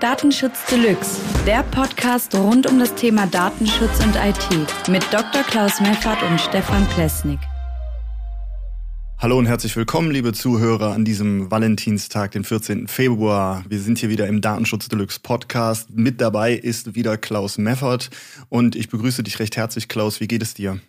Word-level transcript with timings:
Datenschutz 0.00 0.64
Deluxe, 0.70 1.20
der 1.46 1.62
Podcast 1.62 2.34
rund 2.34 2.66
um 2.66 2.78
das 2.78 2.94
Thema 2.94 3.26
Datenschutz 3.26 4.02
und 4.02 4.16
IT 4.16 4.88
mit 4.88 5.02
Dr. 5.12 5.42
Klaus 5.42 5.78
Meffert 5.78 6.22
und 6.22 6.40
Stefan 6.40 6.88
Plesnik. 6.88 7.38
Hallo 9.18 9.36
und 9.36 9.44
herzlich 9.44 9.76
willkommen, 9.76 10.10
liebe 10.10 10.32
Zuhörer, 10.32 10.94
an 10.94 11.04
diesem 11.04 11.50
Valentinstag, 11.50 12.30
den 12.30 12.44
14. 12.44 12.88
Februar. 12.88 13.62
Wir 13.68 13.78
sind 13.78 13.98
hier 13.98 14.08
wieder 14.08 14.26
im 14.26 14.40
Datenschutz 14.40 14.88
Deluxe 14.88 15.20
Podcast. 15.20 15.90
Mit 15.90 16.18
dabei 16.22 16.54
ist 16.54 16.94
wieder 16.94 17.18
Klaus 17.18 17.58
Meffert 17.58 18.08
und 18.48 18.76
ich 18.76 18.88
begrüße 18.88 19.22
dich 19.22 19.38
recht 19.38 19.58
herzlich, 19.58 19.88
Klaus. 19.88 20.18
Wie 20.20 20.28
geht 20.28 20.42
es 20.42 20.54
dir? 20.54 20.80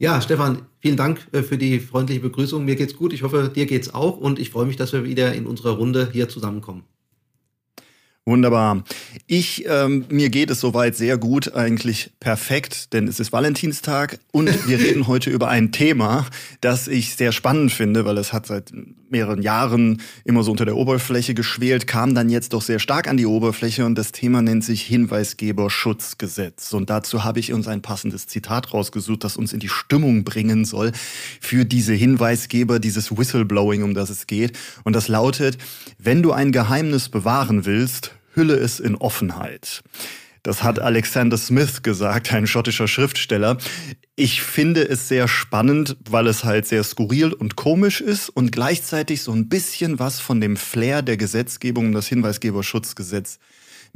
Ja, 0.00 0.20
Stefan, 0.20 0.62
vielen 0.80 0.96
Dank 0.96 1.24
äh, 1.30 1.44
für 1.44 1.56
die 1.56 1.78
freundliche 1.78 2.20
Begrüßung. 2.20 2.64
Mir 2.64 2.74
geht's 2.74 2.96
gut. 2.96 3.12
Ich 3.12 3.22
hoffe, 3.22 3.48
dir 3.54 3.66
geht's 3.66 3.94
auch 3.94 4.16
und 4.18 4.40
ich 4.40 4.50
freue 4.50 4.66
mich, 4.66 4.76
dass 4.76 4.92
wir 4.92 5.04
wieder 5.04 5.34
in 5.34 5.46
unserer 5.46 5.76
Runde 5.76 6.08
hier 6.12 6.28
zusammenkommen. 6.28 6.82
Wunderbar. 8.28 8.82
Ich, 9.28 9.66
ähm, 9.68 10.04
mir 10.08 10.30
geht 10.30 10.50
es 10.50 10.58
soweit 10.58 10.96
sehr 10.96 11.16
gut, 11.16 11.54
eigentlich 11.54 12.10
perfekt, 12.18 12.92
denn 12.92 13.06
es 13.06 13.20
ist 13.20 13.32
Valentinstag 13.32 14.18
und 14.32 14.48
wir 14.68 14.80
reden 14.80 15.06
heute 15.06 15.30
über 15.30 15.48
ein 15.48 15.70
Thema, 15.70 16.26
das 16.60 16.88
ich 16.88 17.14
sehr 17.14 17.30
spannend 17.30 17.70
finde, 17.70 18.04
weil 18.04 18.18
es 18.18 18.32
hat 18.32 18.46
seit 18.46 18.72
mehreren 19.10 19.42
Jahren 19.42 20.02
immer 20.24 20.42
so 20.42 20.50
unter 20.50 20.64
der 20.64 20.74
Oberfläche 20.74 21.34
geschwelt, 21.34 21.86
kam 21.86 22.16
dann 22.16 22.28
jetzt 22.28 22.52
doch 22.52 22.62
sehr 22.62 22.80
stark 22.80 23.06
an 23.06 23.16
die 23.16 23.26
Oberfläche 23.26 23.86
und 23.86 23.96
das 23.96 24.10
Thema 24.10 24.42
nennt 24.42 24.64
sich 24.64 24.82
Hinweisgeberschutzgesetz. 24.82 26.72
Und 26.72 26.90
dazu 26.90 27.22
habe 27.22 27.38
ich 27.38 27.52
uns 27.52 27.68
ein 27.68 27.80
passendes 27.80 28.26
Zitat 28.26 28.74
rausgesucht, 28.74 29.22
das 29.22 29.36
uns 29.36 29.52
in 29.52 29.60
die 29.60 29.68
Stimmung 29.68 30.24
bringen 30.24 30.64
soll 30.64 30.90
für 31.40 31.64
diese 31.64 31.94
Hinweisgeber, 31.94 32.80
dieses 32.80 33.16
Whistleblowing, 33.16 33.84
um 33.84 33.94
das 33.94 34.10
es 34.10 34.26
geht. 34.26 34.58
Und 34.82 34.96
das 34.96 35.06
lautet, 35.06 35.58
wenn 35.98 36.24
du 36.24 36.32
ein 36.32 36.50
Geheimnis 36.50 37.08
bewahren 37.08 37.64
willst, 37.66 38.15
hülle 38.36 38.54
es 38.54 38.78
in 38.78 38.94
Offenheit. 38.94 39.82
Das 40.46 40.62
hat 40.62 40.78
Alexander 40.78 41.36
Smith 41.36 41.82
gesagt, 41.82 42.32
ein 42.32 42.46
schottischer 42.46 42.86
Schriftsteller. 42.86 43.58
Ich 44.14 44.42
finde 44.42 44.88
es 44.88 45.08
sehr 45.08 45.26
spannend, 45.26 45.96
weil 46.08 46.28
es 46.28 46.44
halt 46.44 46.68
sehr 46.68 46.84
skurril 46.84 47.32
und 47.32 47.56
komisch 47.56 48.00
ist 48.00 48.28
und 48.28 48.52
gleichzeitig 48.52 49.22
so 49.22 49.32
ein 49.32 49.48
bisschen 49.48 49.98
was 49.98 50.20
von 50.20 50.40
dem 50.40 50.56
Flair 50.56 51.02
der 51.02 51.16
Gesetzgebung 51.16 51.86
um 51.86 51.92
das 51.92 52.06
Hinweisgeberschutzgesetz 52.06 53.40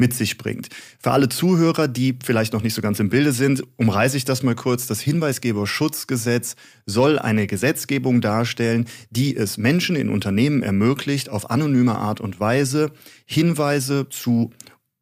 mit 0.01 0.15
sich 0.15 0.37
bringt. 0.39 0.69
Für 0.99 1.13
alle 1.13 1.29
Zuhörer, 1.29 1.87
die 1.87 2.19
vielleicht 2.25 2.53
noch 2.53 2.63
nicht 2.63 2.75
so 2.75 2.83
ganz 2.83 2.99
im 2.99 3.11
Bilde 3.11 3.33
sind, 3.33 3.63
umreiße 3.77 4.17
ich 4.17 4.25
das 4.25 4.43
mal 4.43 4.57
kurz. 4.57 4.89
Das 4.89 5.01
Hinweisgeberschutzgesetz 5.01 6.57
soll 6.87 7.19
eine 7.21 7.47
Gesetzgebung 7.47 8.21
darstellen, 8.21 8.87
die 9.11 9.37
es 9.37 9.59
Menschen 9.59 9.95
in 9.95 10.09
Unternehmen 10.09 10.65
ermöglicht, 10.65 11.29
auf 11.29 11.51
anonyme 11.51 11.95
Art 11.95 12.21
und 12.21 12.41
Weise 12.41 12.91
Hinweise 13.27 14.09
zu 14.09 14.51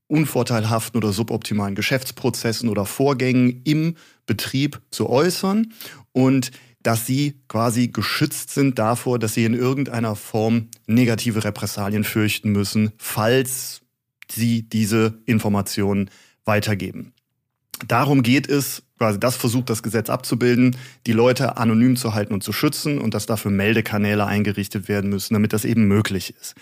unvorteilhaften 0.08 0.98
oder 0.98 1.12
suboptimalen 1.12 1.74
Geschäftsprozessen 1.74 2.68
oder 2.68 2.84
Vorgängen 2.84 3.62
im 3.64 3.94
Betrieb 4.26 4.80
zu 4.90 5.08
äußern 5.08 5.72
und 6.12 6.50
dass 6.82 7.06
sie 7.06 7.34
quasi 7.48 7.88
geschützt 7.88 8.50
sind 8.50 8.78
davor, 8.78 9.18
dass 9.18 9.34
sie 9.34 9.44
in 9.44 9.54
irgendeiner 9.54 10.16
Form 10.16 10.68
negative 10.86 11.44
Repressalien 11.44 12.04
fürchten 12.04 12.50
müssen, 12.50 12.92
falls 12.98 13.82
sie 14.30 14.62
diese 14.62 15.18
Informationen 15.26 16.10
weitergeben. 16.44 17.12
Darum 17.86 18.22
geht 18.22 18.48
es, 18.48 18.82
quasi 18.98 19.20
das 19.20 19.36
versucht 19.36 19.70
das 19.70 19.82
Gesetz 19.82 20.10
abzubilden, 20.10 20.76
die 21.06 21.12
Leute 21.12 21.56
anonym 21.56 21.96
zu 21.96 22.14
halten 22.14 22.34
und 22.34 22.42
zu 22.42 22.52
schützen 22.52 22.98
und 22.98 23.14
dass 23.14 23.26
dafür 23.26 23.50
Meldekanäle 23.50 24.26
eingerichtet 24.26 24.88
werden 24.88 25.10
müssen, 25.10 25.34
damit 25.34 25.52
das 25.52 25.64
eben 25.64 25.86
möglich 25.86 26.34
ist. 26.40 26.54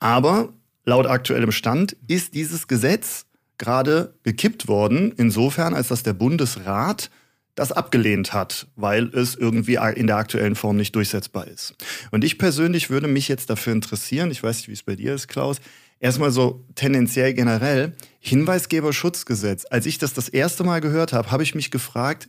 Aber 0.00 0.52
laut 0.84 1.06
aktuellem 1.06 1.52
Stand 1.52 1.96
ist 2.08 2.34
dieses 2.34 2.66
Gesetz 2.66 3.26
gerade 3.58 4.14
gekippt 4.24 4.66
worden, 4.66 5.12
insofern 5.16 5.74
als 5.74 5.88
dass 5.88 6.02
der 6.02 6.14
Bundesrat 6.14 7.10
das 7.54 7.72
abgelehnt 7.72 8.32
hat, 8.32 8.68
weil 8.76 9.08
es 9.08 9.34
irgendwie 9.34 9.78
in 9.94 10.06
der 10.06 10.16
aktuellen 10.16 10.54
Form 10.56 10.76
nicht 10.76 10.94
durchsetzbar 10.96 11.46
ist. 11.46 11.74
Und 12.10 12.24
ich 12.24 12.38
persönlich 12.38 12.90
würde 12.90 13.06
mich 13.06 13.28
jetzt 13.28 13.50
dafür 13.50 13.74
interessieren, 13.74 14.30
ich 14.30 14.42
weiß 14.42 14.58
nicht, 14.58 14.68
wie 14.68 14.72
es 14.72 14.82
bei 14.82 14.96
dir 14.96 15.14
ist, 15.14 15.28
Klaus, 15.28 15.60
erstmal 16.00 16.32
so 16.32 16.64
tendenziell 16.74 17.34
generell, 17.34 17.94
Hinweisgeberschutzgesetz. 18.18 19.66
Als 19.70 19.86
ich 19.86 19.98
das 19.98 20.12
das 20.12 20.28
erste 20.28 20.64
Mal 20.64 20.80
gehört 20.80 21.12
habe, 21.12 21.30
habe 21.30 21.42
ich 21.42 21.54
mich 21.54 21.70
gefragt, 21.70 22.28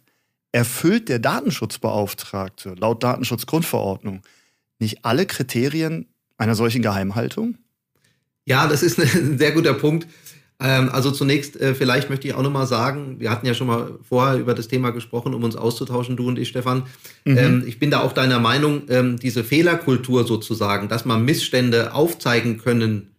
erfüllt 0.51 1.09
der 1.09 1.19
Datenschutzbeauftragte 1.19 2.75
laut 2.77 3.03
Datenschutzgrundverordnung 3.03 4.21
nicht 4.79 5.05
alle 5.05 5.25
Kriterien 5.25 6.07
einer 6.37 6.55
solchen 6.55 6.81
Geheimhaltung? 6.81 7.57
Ja, 8.45 8.67
das 8.67 8.83
ist 8.83 8.99
ein 9.15 9.37
sehr 9.37 9.51
guter 9.51 9.73
Punkt. 9.73 10.07
Ähm, 10.59 10.89
also 10.89 11.11
zunächst, 11.11 11.59
äh, 11.59 11.73
vielleicht 11.73 12.09
möchte 12.09 12.27
ich 12.27 12.33
auch 12.33 12.43
nochmal 12.43 12.67
sagen, 12.67 13.19
wir 13.19 13.31
hatten 13.31 13.47
ja 13.47 13.53
schon 13.53 13.67
mal 13.67 13.97
vorher 14.07 14.39
über 14.39 14.53
das 14.53 14.67
Thema 14.67 14.91
gesprochen, 14.91 15.33
um 15.33 15.43
uns 15.43 15.55
auszutauschen, 15.55 16.17
du 16.17 16.27
und 16.27 16.37
ich, 16.37 16.49
Stefan. 16.49 16.83
Mhm. 17.25 17.37
Ähm, 17.37 17.63
ich 17.65 17.79
bin 17.79 17.89
da 17.89 18.01
auch 18.01 18.11
deiner 18.11 18.39
Meinung, 18.39 18.83
ähm, 18.89 19.17
diese 19.17 19.43
Fehlerkultur 19.43 20.25
sozusagen, 20.25 20.87
dass 20.87 21.05
man 21.05 21.23
Missstände 21.23 21.93
aufzeigen 21.93 22.57
können 22.57 23.10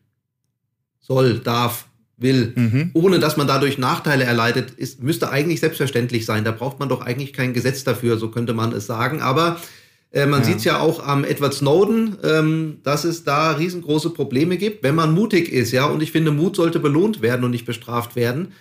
soll, 1.02 1.40
darf, 1.40 1.86
will, 2.16 2.52
mhm. 2.54 2.90
ohne 2.94 3.18
dass 3.18 3.36
man 3.36 3.46
dadurch 3.46 3.78
Nachteile 3.78 4.24
erleidet, 4.24 4.70
ist, 4.70 5.02
müsste 5.02 5.30
eigentlich 5.30 5.60
selbstverständlich 5.60 6.24
sein. 6.24 6.44
Da 6.44 6.52
braucht 6.52 6.78
man 6.78 6.88
doch 6.88 7.00
eigentlich 7.02 7.32
kein 7.32 7.52
Gesetz 7.52 7.84
dafür, 7.84 8.16
so 8.16 8.30
könnte 8.30 8.54
man 8.54 8.72
es 8.72 8.86
sagen. 8.86 9.20
Aber 9.20 9.60
äh, 10.12 10.26
man 10.26 10.40
ja. 10.40 10.46
sieht 10.46 10.64
ja 10.64 10.80
auch 10.80 11.06
am 11.06 11.24
Edward 11.24 11.54
Snowden, 11.54 12.16
ähm, 12.22 12.78
dass 12.82 13.04
es 13.04 13.24
da 13.24 13.52
riesengroße 13.52 14.10
Probleme 14.10 14.56
gibt, 14.56 14.82
wenn 14.82 14.94
man 14.94 15.12
mutig 15.12 15.52
ist, 15.52 15.72
ja. 15.72 15.86
Und 15.86 16.02
ich 16.02 16.12
finde, 16.12 16.30
Mut 16.30 16.56
sollte 16.56 16.80
belohnt 16.80 17.22
werden 17.22 17.44
und 17.44 17.50
nicht 17.50 17.66
bestraft 17.66 18.16
werden. 18.16 18.52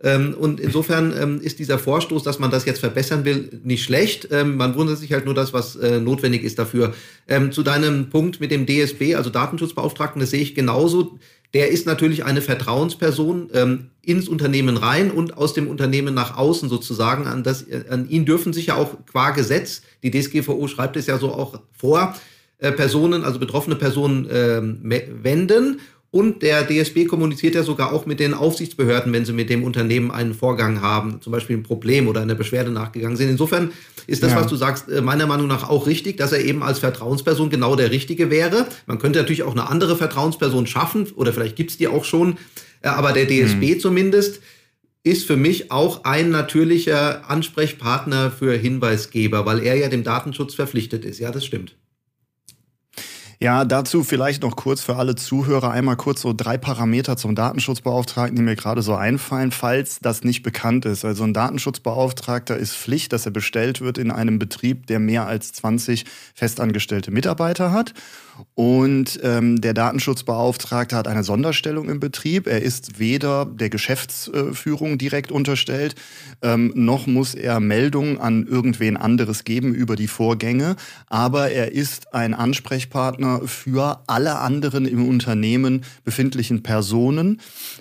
Ähm, 0.00 0.34
und 0.38 0.60
insofern 0.60 1.12
ähm, 1.20 1.40
ist 1.40 1.58
dieser 1.58 1.78
Vorstoß, 1.78 2.22
dass 2.22 2.38
man 2.38 2.52
das 2.52 2.64
jetzt 2.66 2.78
verbessern 2.78 3.24
will, 3.24 3.60
nicht 3.64 3.82
schlecht. 3.82 4.28
Ähm, 4.30 4.56
man 4.56 4.76
wundert 4.76 4.98
sich 4.98 5.12
halt 5.12 5.24
nur 5.24 5.34
das, 5.34 5.52
was 5.52 5.74
äh, 5.74 5.98
notwendig 5.98 6.44
ist 6.44 6.58
dafür. 6.58 6.94
Ähm, 7.26 7.50
zu 7.50 7.64
deinem 7.64 8.08
Punkt 8.08 8.40
mit 8.40 8.52
dem 8.52 8.64
DSB, 8.64 9.16
also 9.16 9.28
Datenschutzbeauftragten, 9.30 10.20
das 10.20 10.30
sehe 10.30 10.42
ich 10.42 10.54
genauso 10.54 11.18
der 11.54 11.70
ist 11.70 11.86
natürlich 11.86 12.24
eine 12.24 12.42
Vertrauensperson 12.42 13.50
ähm, 13.54 13.90
ins 14.02 14.28
Unternehmen 14.28 14.76
rein 14.76 15.10
und 15.10 15.36
aus 15.36 15.54
dem 15.54 15.68
Unternehmen 15.68 16.14
nach 16.14 16.36
außen 16.36 16.68
sozusagen. 16.68 17.26
An, 17.26 17.42
das, 17.42 17.64
an 17.88 18.08
ihn 18.08 18.26
dürfen 18.26 18.52
sich 18.52 18.66
ja 18.66 18.74
auch 18.74 18.96
qua 19.06 19.30
Gesetz, 19.30 19.82
die 20.02 20.10
DSGVO 20.10 20.68
schreibt 20.68 20.96
es 20.96 21.06
ja 21.06 21.18
so 21.18 21.32
auch 21.32 21.60
vor, 21.72 22.14
äh, 22.58 22.72
Personen, 22.72 23.24
also 23.24 23.38
betroffene 23.38 23.76
Personen 23.76 24.28
ähm, 24.30 24.80
wenden. 25.22 25.80
Und 26.10 26.40
der 26.42 26.64
DSB 26.64 27.04
kommuniziert 27.04 27.54
ja 27.54 27.62
sogar 27.62 27.92
auch 27.92 28.06
mit 28.06 28.18
den 28.18 28.32
Aufsichtsbehörden, 28.32 29.12
wenn 29.12 29.26
sie 29.26 29.34
mit 29.34 29.50
dem 29.50 29.62
Unternehmen 29.62 30.10
einen 30.10 30.32
Vorgang 30.32 30.80
haben, 30.80 31.20
zum 31.20 31.32
Beispiel 31.32 31.56
ein 31.56 31.62
Problem 31.62 32.08
oder 32.08 32.22
eine 32.22 32.34
Beschwerde 32.34 32.70
nachgegangen 32.70 33.18
sind. 33.18 33.28
Insofern 33.28 33.72
ist 34.06 34.22
das, 34.22 34.32
ja. 34.32 34.40
was 34.40 34.46
du 34.46 34.56
sagst, 34.56 34.88
äh, 34.88 35.02
meiner 35.02 35.26
Meinung 35.26 35.48
nach 35.48 35.68
auch 35.68 35.86
richtig, 35.86 36.16
dass 36.16 36.32
er 36.32 36.42
eben 36.42 36.62
als 36.62 36.78
Vertrauensperson 36.78 37.50
genau 37.50 37.76
der 37.76 37.90
Richtige 37.90 38.30
wäre. 38.30 38.66
Man 38.86 38.98
könnte 38.98 39.18
natürlich 39.18 39.42
auch 39.42 39.52
eine 39.52 39.68
andere 39.68 39.96
Vertrauensperson 39.96 40.66
schaffen 40.66 41.08
oder 41.14 41.34
vielleicht 41.34 41.56
gibt's 41.56 41.76
die 41.76 41.88
auch 41.88 42.06
schon, 42.06 42.38
äh, 42.80 42.88
aber 42.88 43.12
der 43.12 43.26
DSB 43.26 43.74
hm. 43.74 43.80
zumindest 43.80 44.40
ist 45.04 45.26
für 45.26 45.36
mich 45.36 45.70
auch 45.70 46.04
ein 46.04 46.30
natürlicher 46.30 47.30
Ansprechpartner 47.30 48.30
für 48.30 48.54
Hinweisgeber, 48.54 49.46
weil 49.46 49.62
er 49.62 49.76
ja 49.76 49.88
dem 49.88 50.04
Datenschutz 50.04 50.54
verpflichtet 50.54 51.04
ist. 51.04 51.18
Ja, 51.18 51.30
das 51.30 51.44
stimmt. 51.44 51.76
Ja, 53.40 53.64
dazu 53.64 54.02
vielleicht 54.02 54.42
noch 54.42 54.56
kurz 54.56 54.80
für 54.80 54.96
alle 54.96 55.14
Zuhörer 55.14 55.70
einmal 55.70 55.94
kurz 55.94 56.22
so 56.22 56.32
drei 56.32 56.58
Parameter 56.58 57.16
zum 57.16 57.36
Datenschutzbeauftragten, 57.36 58.34
die 58.34 58.42
mir 58.42 58.56
gerade 58.56 58.82
so 58.82 58.96
einfallen, 58.96 59.52
falls 59.52 60.00
das 60.00 60.24
nicht 60.24 60.42
bekannt 60.42 60.84
ist. 60.86 61.04
Also 61.04 61.22
ein 61.22 61.34
Datenschutzbeauftragter 61.34 62.56
ist 62.56 62.74
Pflicht, 62.74 63.12
dass 63.12 63.26
er 63.26 63.30
bestellt 63.30 63.80
wird 63.80 63.96
in 63.96 64.10
einem 64.10 64.40
Betrieb, 64.40 64.88
der 64.88 64.98
mehr 64.98 65.28
als 65.28 65.52
20 65.52 66.04
festangestellte 66.34 67.12
Mitarbeiter 67.12 67.70
hat. 67.70 67.94
Und 68.54 69.18
ähm, 69.22 69.60
der 69.60 69.74
Datenschutzbeauftragte 69.74 70.96
hat 70.96 71.08
eine 71.08 71.24
Sonderstellung 71.24 71.88
im 71.88 72.00
Betrieb. 72.00 72.46
Er 72.46 72.62
ist 72.62 72.98
weder 72.98 73.46
der 73.46 73.70
Geschäftsführung 73.70 74.98
direkt 74.98 75.32
unterstellt, 75.32 75.94
ähm, 76.42 76.72
noch 76.74 77.06
muss 77.06 77.34
er 77.34 77.60
Meldungen 77.60 78.18
an 78.18 78.46
irgendwen 78.46 78.96
anderes 78.96 79.44
geben 79.44 79.74
über 79.74 79.96
die 79.96 80.08
Vorgänge. 80.08 80.76
Aber 81.08 81.50
er 81.50 81.72
ist 81.72 82.14
ein 82.14 82.34
Ansprechpartner 82.34 83.42
für 83.46 84.02
alle 84.06 84.38
anderen 84.38 84.86
im 84.86 85.08
Unternehmen 85.08 85.84
befindlichen 86.04 86.62
Personen. 86.62 87.40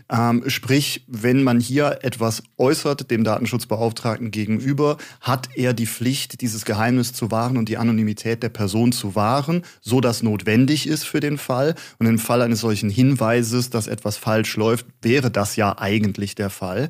Ähm, 0.10 0.44
sprich, 0.48 1.06
wenn 1.08 1.44
man 1.44 1.60
hier 1.60 2.00
etwas 2.02 2.44
äußert 2.58 3.12
dem 3.12 3.24
Datenschutzbeauftragten 3.24 4.32
gegenüber, 4.32 4.98
hat 5.22 5.50
er 5.56 5.74
die 5.74 5.88
Pflicht, 5.88 6.42
dieses 6.42 6.66
Geheimnis 6.66 7.14
zu 7.14 7.32
wahren 7.32 7.58
und 7.58 7.70
die 7.70 7.78
Anonymität 7.78 8.44
der 8.44 8.50
Person 8.50 8.92
zu 8.92 9.16
wahren, 9.16 9.64
so 9.82 10.02
dass 10.02 10.24
notwendig 10.24 10.47
notwendig 10.48 10.88
ist 10.88 11.04
für 11.04 11.20
den 11.20 11.38
Fall. 11.38 11.76
Und 12.00 12.08
im 12.08 12.20
Fall 12.20 12.42
eines 12.42 12.62
solchen 12.62 12.90
Hinweises, 12.90 13.70
dass 13.70 13.88
etwas 13.88 14.18
falsch 14.18 14.56
läuft, 14.56 14.86
wäre 15.02 15.30
das 15.30 15.56
ja 15.56 15.78
eigentlich 15.78 16.36
der 16.36 16.50
Fall. 16.50 16.90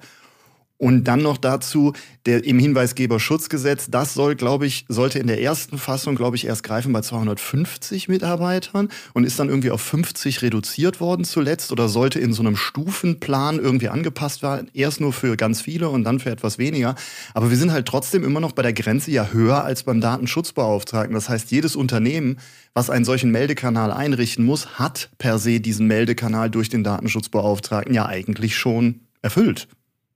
Und 0.80 1.06
dann 1.06 1.24
noch 1.24 1.38
dazu 1.38 1.94
der 2.28 2.44
im 2.44 2.60
Hinweisgeberschutzgesetz, 2.60 3.88
das 3.90 4.14
soll, 4.14 4.36
glaube 4.36 4.68
ich, 4.68 4.86
sollte 4.90 5.18
in 5.18 5.26
der 5.26 5.42
ersten 5.42 5.80
Fassung, 5.80 6.16
glaube 6.16 6.36
ich, 6.36 6.46
erst 6.46 6.62
greifen 6.64 6.94
bei 6.94 7.02
250 7.02 8.10
Mitarbeitern 8.10 8.90
und 9.14 9.24
ist 9.24 9.40
dann 9.40 9.50
irgendwie 9.50 9.72
auf 9.72 9.82
50 9.82 10.44
reduziert 10.44 11.00
worden 11.00 11.26
zuletzt 11.26 11.72
oder 11.72 11.90
sollte 11.90 12.20
in 12.20 12.32
so 12.32 12.44
einem 12.44 12.56
Stufenplan 12.56 13.60
irgendwie 13.60 13.90
angepasst 13.90 14.44
werden. 14.44 14.70
Erst 14.74 15.02
nur 15.02 15.14
für 15.14 15.36
ganz 15.36 15.62
viele 15.62 15.90
und 15.90 16.04
dann 16.04 16.20
für 16.20 16.30
etwas 16.30 16.60
weniger. 16.60 16.94
Aber 17.34 17.50
wir 17.50 17.58
sind 17.58 17.72
halt 17.72 17.88
trotzdem 17.88 18.24
immer 18.24 18.40
noch 18.40 18.52
bei 18.52 18.62
der 18.62 18.74
Grenze 18.74 19.10
ja 19.10 19.30
höher 19.32 19.64
als 19.64 19.82
beim 19.82 20.00
Datenschutzbeauftragten. 20.00 21.16
Das 21.16 21.30
heißt, 21.30 21.50
jedes 21.50 21.76
Unternehmen, 21.76 22.38
was 22.76 22.92
einen 22.92 23.06
solchen 23.06 23.32
Meldekanal 23.32 23.92
einrichten 23.92 24.46
muss, 24.46 24.78
hat 24.78 25.10
per 25.18 25.40
se 25.40 25.60
diesen 25.60 25.88
Meldekanal 25.88 26.52
durch 26.52 26.70
den 26.70 26.84
Datenschutzbeauftragten 26.84 27.96
ja 27.96 28.06
eigentlich 28.06 28.56
schon 28.56 29.02
erfüllt. 29.24 29.68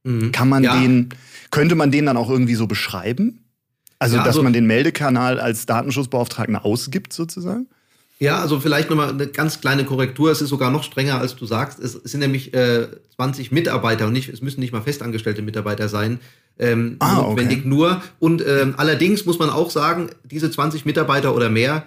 Mhm. 0.03 0.31
Kann 0.31 0.49
man 0.49 0.63
ja. 0.63 0.79
den, 0.79 1.09
könnte 1.51 1.75
man 1.75 1.91
den 1.91 2.05
dann 2.05 2.17
auch 2.17 2.29
irgendwie 2.29 2.55
so 2.55 2.67
beschreiben? 2.67 3.45
Also, 3.99 4.15
ja, 4.15 4.23
also, 4.23 4.37
dass 4.37 4.43
man 4.43 4.53
den 4.53 4.65
Meldekanal 4.65 5.39
als 5.39 5.65
Datenschutzbeauftragten 5.67 6.55
ausgibt, 6.55 7.13
sozusagen? 7.13 7.67
Ja, 8.21 8.39
also 8.39 8.59
vielleicht 8.59 8.89
nochmal 8.91 9.09
eine 9.09 9.25
ganz 9.27 9.61
kleine 9.61 9.83
Korrektur. 9.83 10.31
Es 10.31 10.41
ist 10.41 10.49
sogar 10.49 10.69
noch 10.69 10.83
strenger, 10.83 11.19
als 11.19 11.35
du 11.35 11.47
sagst. 11.47 11.79
Es 11.79 11.93
sind 11.93 12.19
nämlich 12.19 12.53
äh, 12.53 12.87
20 13.15 13.51
Mitarbeiter 13.51 14.05
und 14.05 14.13
nicht, 14.13 14.29
es 14.29 14.41
müssen 14.41 14.59
nicht 14.59 14.71
mal 14.71 14.81
festangestellte 14.81 15.41
Mitarbeiter 15.41 15.89
sein. 15.89 16.19
Ähm, 16.59 16.97
ah, 16.99 17.15
notwendig 17.15 17.59
okay. 17.59 17.67
nur. 17.67 18.03
Und 18.19 18.45
ähm, 18.45 18.75
allerdings 18.77 19.25
muss 19.25 19.39
man 19.39 19.49
auch 19.49 19.71
sagen, 19.71 20.11
diese 20.23 20.51
20 20.51 20.85
Mitarbeiter 20.85 21.35
oder 21.35 21.49
mehr 21.49 21.83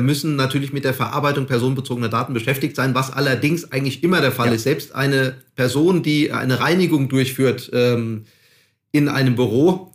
müssen 0.00 0.36
natürlich 0.36 0.72
mit 0.72 0.84
der 0.84 0.94
Verarbeitung 0.94 1.46
personenbezogener 1.46 2.08
Daten 2.08 2.32
beschäftigt 2.32 2.74
sein, 2.74 2.94
was 2.94 3.12
allerdings 3.12 3.70
eigentlich 3.70 4.02
immer 4.02 4.22
der 4.22 4.32
Fall 4.32 4.48
ja. 4.48 4.54
ist. 4.54 4.62
Selbst 4.62 4.94
eine 4.94 5.34
Person, 5.56 6.02
die 6.02 6.32
eine 6.32 6.60
Reinigung 6.60 7.08
durchführt 7.10 7.70
ähm, 7.74 8.24
in 8.92 9.08
einem 9.08 9.36
Büro, 9.36 9.92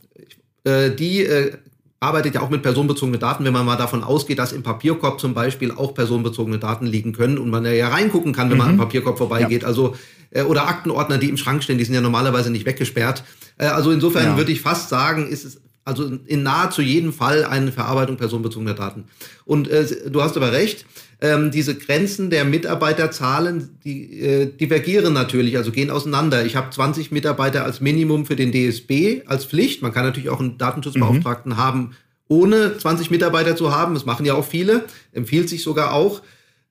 äh, 0.64 0.92
die 0.92 1.24
äh, 1.24 1.54
arbeitet 2.00 2.36
ja 2.36 2.42
auch 2.42 2.50
mit 2.50 2.62
personenbezogenen 2.62 3.20
Daten, 3.20 3.44
wenn 3.44 3.54
man 3.54 3.66
mal 3.66 3.76
davon 3.76 4.04
ausgeht, 4.04 4.40
dass 4.40 4.54
im 4.54 4.64
Papierkorb 4.64 5.20
zum 5.20 5.34
Beispiel 5.34 5.72
auch 5.72 5.94
personenbezogene 5.94 6.60
Daten 6.60 6.86
liegen 6.86 7.12
können 7.12 7.38
und 7.38 7.50
man 7.50 7.66
ja 7.66 7.90
reingucken 7.90 8.32
kann, 8.32 8.50
wenn 8.50 8.58
mhm. 8.58 8.64
man 8.64 8.70
am 8.72 8.78
Papierkorb 8.78 9.18
vorbeigeht. 9.18 9.64
Ja. 9.64 9.68
Also 9.68 9.96
äh, 10.32 10.44
oder 10.44 10.68
Aktenordner, 10.68 11.18
die 11.18 11.30
im 11.30 11.38
Schrank 11.38 11.64
stehen, 11.64 11.78
die 11.78 11.84
sind 11.84 11.96
ja 11.96 12.02
normalerweise 12.02 12.52
nicht 12.52 12.66
weggesperrt. 12.66 13.24
Äh, 13.58 13.66
also 13.66 13.92
insofern 13.92 14.26
ja. 14.26 14.38
würde 14.38 14.52
ich 14.52 14.62
fast 14.62 14.90
sagen, 14.90 15.28
ist 15.28 15.46
es 15.46 15.62
also 15.90 16.18
in 16.26 16.44
nahezu 16.44 16.82
jedem 16.82 17.12
Fall 17.12 17.44
eine 17.44 17.72
Verarbeitung 17.72 18.16
personenbezogener 18.16 18.76
Daten. 18.76 19.06
Und 19.44 19.68
äh, 19.68 20.10
du 20.10 20.22
hast 20.22 20.38
aber 20.38 20.54
recht, 20.54 20.86
ähm, 21.22 21.52
diese 21.52 21.76
Grenzen 21.76 22.30
der 22.30 22.46
Mitarbeiterzahlen, 22.46 23.78
die 23.84 24.22
äh, 24.22 24.46
divergieren 24.46 25.14
natürlich, 25.14 25.58
also 25.58 25.72
gehen 25.72 25.90
auseinander. 25.90 26.46
Ich 26.46 26.56
habe 26.56 26.70
20 26.70 27.12
Mitarbeiter 27.12 27.66
als 27.66 27.82
Minimum 27.82 28.26
für 28.26 28.38
den 28.38 28.54
DSB 28.54 29.24
als 29.26 29.46
Pflicht. 29.46 29.82
Man 29.82 29.92
kann 29.92 30.06
natürlich 30.06 30.30
auch 30.30 30.40
einen 30.40 30.58
Datenschutzbeauftragten 30.58 31.54
mhm. 31.54 31.58
haben, 31.58 31.92
ohne 32.30 32.78
20 32.78 33.12
Mitarbeiter 33.12 33.56
zu 33.58 33.76
haben. 33.76 33.96
Das 33.96 34.06
machen 34.06 34.26
ja 34.26 34.36
auch 34.36 34.46
viele, 34.46 34.86
empfiehlt 35.12 35.50
sich 35.50 35.64
sogar 35.64 35.94
auch. 35.94 36.22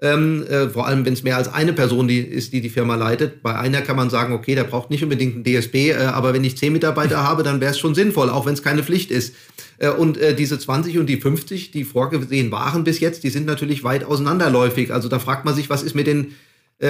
Ähm, 0.01 0.47
äh, 0.47 0.69
vor 0.69 0.87
allem, 0.87 1.05
wenn 1.05 1.13
es 1.13 1.25
mehr 1.25 1.37
als 1.37 1.53
eine 1.53 1.73
Person 1.73 2.07
die, 2.07 2.21
ist, 2.21 2.53
die 2.53 2.61
die 2.61 2.69
Firma 2.69 2.95
leitet. 2.95 3.43
Bei 3.43 3.57
einer 3.57 3.83
kann 3.83 3.97
man 3.97 4.11
sagen, 4.11 4.33
okay, 4.33 4.55
der 4.55 4.63
braucht 4.63 4.91
nicht 4.91 5.03
unbedingt 5.03 5.35
einen 5.35 5.45
DSB, 5.45 5.91
äh, 5.91 5.97
aber 5.97 6.33
wenn 6.33 6.45
ich 6.45 6.57
zehn 6.57 6.73
Mitarbeiter 6.73 7.25
habe, 7.25 7.43
dann 7.43 7.61
wäre 7.61 7.73
es 7.73 7.81
schon 7.81 7.97
sinnvoll, 7.97 8.31
auch 8.31 8.47
wenn 8.47 8.55
es 8.55 8.63
keine 8.63 8.85
Pflicht 8.85 9.11
ist. 9.11 9.35
Äh, 9.79 9.91
und 9.91 10.17
äh, 10.17 10.37
diese 10.37 10.57
20 10.57 10.99
und 10.99 11.07
die 11.07 11.17
50, 11.17 11.73
die 11.73 11.83
vorgesehen 11.83 12.53
waren 12.53 12.85
bis 12.85 13.01
jetzt, 13.01 13.25
die 13.25 13.31
sind 13.31 13.47
natürlich 13.47 13.83
weit 13.83 14.05
auseinanderläufig. 14.05 14.93
Also 14.93 15.09
da 15.09 15.19
fragt 15.19 15.45
man 15.45 15.57
sich, 15.57 15.69
was 15.69 15.83
ist 15.83 15.97
mit 15.97 16.07
den 16.07 16.35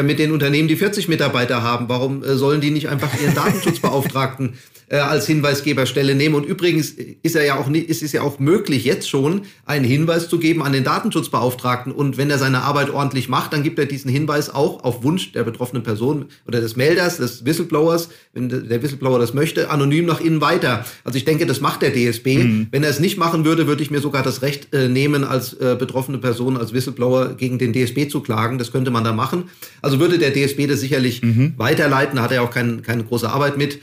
mit 0.03 0.19
den 0.19 0.33
Unternehmen, 0.33 0.69
die 0.69 0.77
40 0.77 1.09
Mitarbeiter 1.09 1.63
haben. 1.63 1.89
Warum 1.89 2.23
äh, 2.23 2.37
sollen 2.37 2.61
die 2.61 2.71
nicht 2.71 2.89
einfach 2.89 3.11
ihren 3.21 3.35
Datenschutzbeauftragten 3.35 4.55
äh, 4.89 4.97
als 4.97 5.27
Hinweisgeberstelle 5.27 6.15
nehmen. 6.15 6.35
Und 6.35 6.47
übrigens 6.47 6.91
ist 6.91 7.37
er 7.37 7.45
ja 7.45 7.59
auch 7.59 7.69
nicht, 7.69 7.89
ist 7.89 8.03
es 8.03 8.13
ja 8.13 8.23
auch 8.23 8.39
möglich, 8.39 8.85
jetzt 8.85 9.09
schon 9.09 9.43
einen 9.65 9.85
Hinweis 9.85 10.29
zu 10.29 10.39
geben 10.39 10.63
an 10.63 10.73
den 10.73 10.85
Datenschutzbeauftragten. 10.85 11.93
Und 11.93 12.17
wenn 12.17 12.31
er 12.31 12.39
seine 12.39 12.63
Arbeit 12.63 12.91
ordentlich 12.91 13.29
macht, 13.29 13.53
dann 13.53 13.63
gibt 13.63 13.79
er 13.79 13.87
diesen 13.87 14.11
Hinweis 14.11 14.51
auch 14.51 14.85
auf 14.85 15.03
Wunsch 15.03 15.33
der 15.33 15.45
betroffenen 15.45 15.83
Person 15.83 16.27
oder 16.47 16.61
des 16.61 16.77
Melders, 16.77 17.19
des 17.19 17.45
Whistleblowers, 17.45 18.09
wenn 18.33 18.49
der 18.49 18.83
Whistleblower 18.83 19.19
das 19.19 19.35
möchte, 19.35 19.71
anonym 19.71 20.07
nach 20.07 20.21
innen 20.21 20.41
weiter. 20.41 20.85
Also 21.05 21.19
ich 21.19 21.25
denke, 21.25 21.47
das 21.47 21.61
macht 21.61 21.83
der 21.83 21.93
DSB. 21.93 22.39
Mhm. 22.39 22.67
Wenn 22.71 22.83
er 22.83 22.91
es 22.91 23.01
nicht 23.01 23.19
machen 23.19 23.45
würde, 23.45 23.67
würde 23.67 23.83
ich 23.83 23.91
mir 23.91 24.01
sogar 24.01 24.23
das 24.23 24.43
Recht 24.43 24.75
äh, 24.75 24.89
nehmen, 24.89 25.25
als 25.25 25.55
äh, 25.55 25.77
betroffene 25.79 26.19
Person, 26.19 26.57
als 26.57 26.73
Whistleblower 26.73 27.35
gegen 27.35 27.59
den 27.59 27.73
DSB 27.73 28.09
zu 28.09 28.21
klagen. 28.21 28.59
Das 28.59 28.73
könnte 28.73 28.91
man 28.91 29.05
da 29.05 29.13
machen. 29.13 29.45
Also 29.83 30.01
würde 30.01 30.19
der 30.19 30.33
DSB 30.33 30.67
das 30.67 30.81
sicherlich 30.81 31.23
mhm. 31.23 31.55
weiterleiten, 31.57 32.21
hat 32.21 32.33
er 32.33 32.43
auch 32.43 32.51
kein, 32.51 32.83
keine 32.83 33.05
große 33.05 33.29
Arbeit 33.29 33.57
mit. 33.57 33.81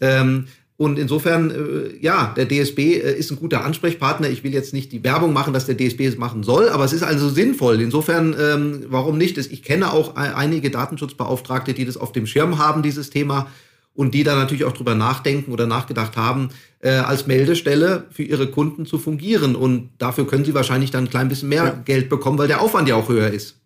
Ähm, 0.00 0.46
und 0.78 0.98
insofern, 0.98 1.50
äh, 1.50 2.04
ja, 2.04 2.34
der 2.36 2.44
DSB 2.46 2.78
äh, 2.78 3.16
ist 3.16 3.30
ein 3.30 3.38
guter 3.38 3.64
Ansprechpartner. 3.64 4.28
Ich 4.28 4.44
will 4.44 4.52
jetzt 4.52 4.74
nicht 4.74 4.92
die 4.92 5.02
Werbung 5.02 5.32
machen, 5.32 5.54
dass 5.54 5.64
der 5.64 5.76
DSB 5.76 6.06
es 6.06 6.18
machen 6.18 6.42
soll, 6.42 6.68
aber 6.68 6.84
es 6.84 6.92
ist 6.92 7.02
also 7.02 7.30
sinnvoll. 7.30 7.80
Insofern, 7.80 8.36
ähm, 8.38 8.84
warum 8.88 9.16
nicht? 9.16 9.38
Ich 9.38 9.62
kenne 9.62 9.92
auch 9.92 10.16
einige 10.16 10.70
Datenschutzbeauftragte, 10.70 11.72
die 11.72 11.86
das 11.86 11.96
auf 11.96 12.12
dem 12.12 12.26
Schirm 12.26 12.58
haben, 12.58 12.82
dieses 12.82 13.08
Thema, 13.08 13.46
und 13.94 14.12
die 14.12 14.22
da 14.22 14.34
natürlich 14.34 14.64
auch 14.64 14.72
drüber 14.72 14.94
nachdenken 14.94 15.50
oder 15.52 15.66
nachgedacht 15.66 16.18
haben, 16.18 16.50
äh, 16.80 16.90
als 16.90 17.26
Meldestelle 17.26 18.04
für 18.10 18.22
ihre 18.22 18.48
Kunden 18.48 18.84
zu 18.84 18.98
fungieren. 18.98 19.56
Und 19.56 19.88
dafür 19.96 20.26
können 20.26 20.44
sie 20.44 20.52
wahrscheinlich 20.52 20.90
dann 20.90 21.04
ein 21.04 21.10
klein 21.10 21.30
bisschen 21.30 21.48
mehr 21.48 21.64
ja. 21.64 21.70
Geld 21.70 22.10
bekommen, 22.10 22.36
weil 22.36 22.48
der 22.48 22.60
Aufwand 22.60 22.88
ja 22.88 22.96
auch 22.96 23.08
höher 23.08 23.30
ist. 23.30 23.56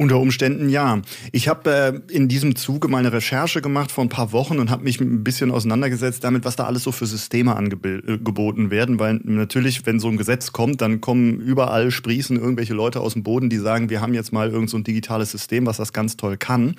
Unter 0.00 0.20
Umständen 0.20 0.68
ja. 0.68 1.02
Ich 1.32 1.48
habe 1.48 2.02
äh, 2.08 2.14
in 2.14 2.28
diesem 2.28 2.54
Zuge 2.54 2.86
mal 2.86 2.98
eine 2.98 3.12
Recherche 3.12 3.60
gemacht 3.60 3.90
vor 3.90 4.04
ein 4.04 4.08
paar 4.08 4.30
Wochen 4.30 4.60
und 4.60 4.70
habe 4.70 4.84
mich 4.84 5.00
ein 5.00 5.24
bisschen 5.24 5.50
auseinandergesetzt 5.50 6.22
damit, 6.22 6.44
was 6.44 6.54
da 6.54 6.66
alles 6.66 6.84
so 6.84 6.92
für 6.92 7.06
Systeme 7.06 7.56
angeboten 7.56 8.66
äh, 8.66 8.70
werden. 8.70 9.00
Weil 9.00 9.14
natürlich, 9.24 9.86
wenn 9.86 9.98
so 9.98 10.06
ein 10.06 10.16
Gesetz 10.16 10.52
kommt, 10.52 10.82
dann 10.82 11.00
kommen 11.00 11.40
überall 11.40 11.90
sprießen 11.90 12.36
irgendwelche 12.36 12.74
Leute 12.74 13.00
aus 13.00 13.14
dem 13.14 13.24
Boden, 13.24 13.50
die 13.50 13.56
sagen, 13.56 13.90
wir 13.90 14.00
haben 14.00 14.14
jetzt 14.14 14.32
mal 14.32 14.50
irgend 14.50 14.70
so 14.70 14.76
ein 14.76 14.84
digitales 14.84 15.32
System, 15.32 15.66
was 15.66 15.78
das 15.78 15.92
ganz 15.92 16.16
toll 16.16 16.36
kann. 16.36 16.76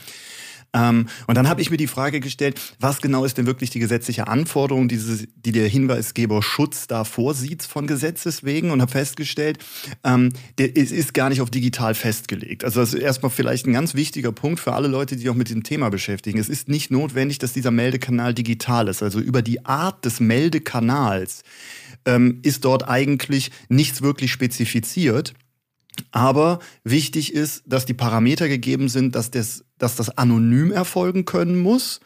Ähm, 0.74 1.08
und 1.28 1.36
dann 1.36 1.50
habe 1.50 1.62
ich 1.62 1.72
mir 1.72 1.78
die 1.78 1.88
Frage 1.88 2.20
gestellt, 2.20 2.60
was 2.80 3.02
genau 3.02 3.26
ist 3.26 3.38
denn 3.38 3.46
wirklich 3.46 3.70
die 3.70 3.80
gesetzliche 3.80 4.28
Anforderung, 4.28 4.88
diese, 4.88 5.28
die 5.36 5.52
der 5.52 5.68
Hinweisgeberschutz 5.68 6.88
da 6.88 7.04
vorsieht 7.04 7.64
von 7.64 7.88
Gesetzes 7.88 8.44
wegen 8.44 8.72
und 8.72 8.82
habe 8.82 8.92
festgestellt, 8.92 9.60
ähm, 10.04 10.32
der, 10.58 10.78
es 10.78 10.92
ist 10.92 11.14
gar 11.14 11.30
nicht 11.30 11.42
auf 11.42 11.50
digital 11.50 11.96
festgelegt. 11.96 12.64
Also 12.64 12.82
das 12.82 12.94
ist 12.94 13.02
erstmal 13.02 13.32
vielleicht 13.32 13.66
ein 13.66 13.74
ganz 13.74 13.96
wichtiger 13.96 14.32
Punkt 14.32 14.60
für 14.60 14.74
alle 14.74 14.88
Leute, 14.88 15.16
die 15.16 15.22
sich 15.22 15.30
auch 15.30 15.36
mit 15.36 15.48
diesem 15.48 15.64
Thema 15.64 15.90
beschäftigen. 15.90 16.40
Es 16.40 16.50
ist 16.50 16.70
nicht 16.70 16.92
notwendig, 16.92 17.40
dass 17.40 17.54
dieser 17.54 17.72
Meldekanal 17.72 18.34
digital 18.34 18.88
ist. 18.88 19.02
Also 19.02 19.20
über 19.20 19.42
die 19.42 19.66
Art 19.66 20.06
des 20.06 20.20
Meldekanals 20.20 21.44
ähm, 22.06 22.40
ist 22.44 22.66
dort 22.66 22.88
eigentlich 22.88 23.52
nichts 23.70 24.02
wirklich 24.02 24.32
spezifiziert. 24.32 25.34
Aber 26.12 26.60
wichtig 26.84 27.34
ist, 27.34 27.64
dass 27.66 27.86
die 27.86 27.94
Parameter 27.94 28.48
gegeben 28.48 28.90
sind, 28.90 29.16
dass 29.16 29.32
das, 29.32 29.66
dass 29.80 29.96
das 29.96 30.16
anonym 30.18 30.72
erfolgen 30.72 31.26
können 31.26 31.58
muss 31.58 32.00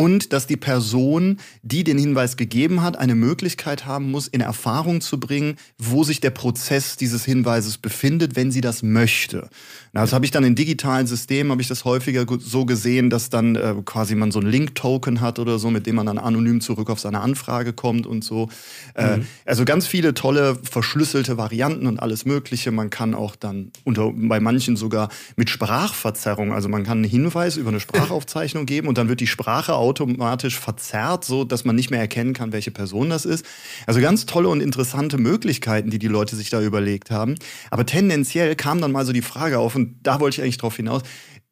und 0.00 0.32
dass 0.32 0.46
die 0.46 0.56
Person, 0.56 1.38
die 1.62 1.84
den 1.84 1.98
Hinweis 1.98 2.36
gegeben 2.36 2.82
hat, 2.82 2.98
eine 2.98 3.14
Möglichkeit 3.14 3.86
haben 3.86 4.10
muss, 4.10 4.28
in 4.28 4.40
Erfahrung 4.40 5.00
zu 5.00 5.20
bringen, 5.20 5.56
wo 5.78 6.04
sich 6.04 6.20
der 6.20 6.30
Prozess 6.30 6.96
dieses 6.96 7.24
Hinweises 7.24 7.78
befindet, 7.78 8.36
wenn 8.36 8.50
sie 8.50 8.60
das 8.60 8.82
möchte. 8.82 9.48
Das 9.92 10.14
habe 10.14 10.24
ich 10.24 10.30
dann 10.30 10.44
in 10.44 10.54
digitalen 10.54 11.06
Systemen, 11.06 11.52
habe 11.52 11.60
ich 11.60 11.68
das 11.68 11.84
häufiger 11.84 12.24
so 12.38 12.64
gesehen, 12.64 13.10
dass 13.10 13.28
dann 13.28 13.56
äh, 13.56 13.74
quasi 13.84 14.14
man 14.14 14.32
so 14.32 14.40
ein 14.40 14.46
Link-Token 14.46 15.20
hat 15.20 15.38
oder 15.38 15.58
so, 15.58 15.70
mit 15.70 15.86
dem 15.86 15.96
man 15.96 16.06
dann 16.06 16.16
anonym 16.16 16.62
zurück 16.62 16.88
auf 16.88 16.98
seine 16.98 17.20
Anfrage 17.20 17.74
kommt 17.74 18.06
und 18.06 18.24
so. 18.24 18.48
Äh, 18.94 19.18
mhm. 19.18 19.26
also 19.44 19.66
ganz 19.66 19.86
viele 19.86 20.14
tolle 20.14 20.58
verschlüsselte 20.62 21.36
Varianten 21.36 21.86
und 21.86 22.00
alles 22.00 22.24
Mögliche. 22.24 22.70
Man 22.70 22.88
kann 22.88 23.14
auch 23.14 23.36
dann 23.36 23.70
unter, 23.84 24.12
bei 24.14 24.40
manchen 24.40 24.76
sogar 24.76 25.10
mit 25.36 25.50
Sprachverzerrung, 25.50 26.52
also 26.52 26.70
man 26.70 26.84
kann 26.84 26.98
einen 26.98 27.10
Hinweis 27.10 27.58
über 27.58 27.68
eine 27.68 27.80
Sprachaufzeichnung 27.80 28.64
geben 28.64 28.88
und 28.88 28.96
dann 28.96 29.10
wird 29.10 29.20
die 29.20 29.26
Sprache 29.26 29.74
automatisch 29.82 30.58
verzerrt, 30.58 31.24
so 31.24 31.44
dass 31.44 31.64
man 31.64 31.76
nicht 31.76 31.90
mehr 31.90 32.00
erkennen 32.00 32.32
kann, 32.32 32.52
welche 32.52 32.70
Person 32.70 33.10
das 33.10 33.24
ist. 33.24 33.44
Also 33.86 34.00
ganz 34.00 34.26
tolle 34.26 34.48
und 34.48 34.60
interessante 34.60 35.18
Möglichkeiten, 35.18 35.90
die 35.90 35.98
die 35.98 36.08
Leute 36.08 36.36
sich 36.36 36.50
da 36.50 36.62
überlegt 36.62 37.10
haben. 37.10 37.34
Aber 37.70 37.84
tendenziell 37.84 38.54
kam 38.56 38.80
dann 38.80 38.92
mal 38.92 39.04
so 39.04 39.12
die 39.12 39.22
Frage 39.22 39.58
auf, 39.58 39.74
und 39.74 39.96
da 40.02 40.20
wollte 40.20 40.36
ich 40.36 40.42
eigentlich 40.42 40.58
drauf 40.58 40.76
hinaus, 40.76 41.02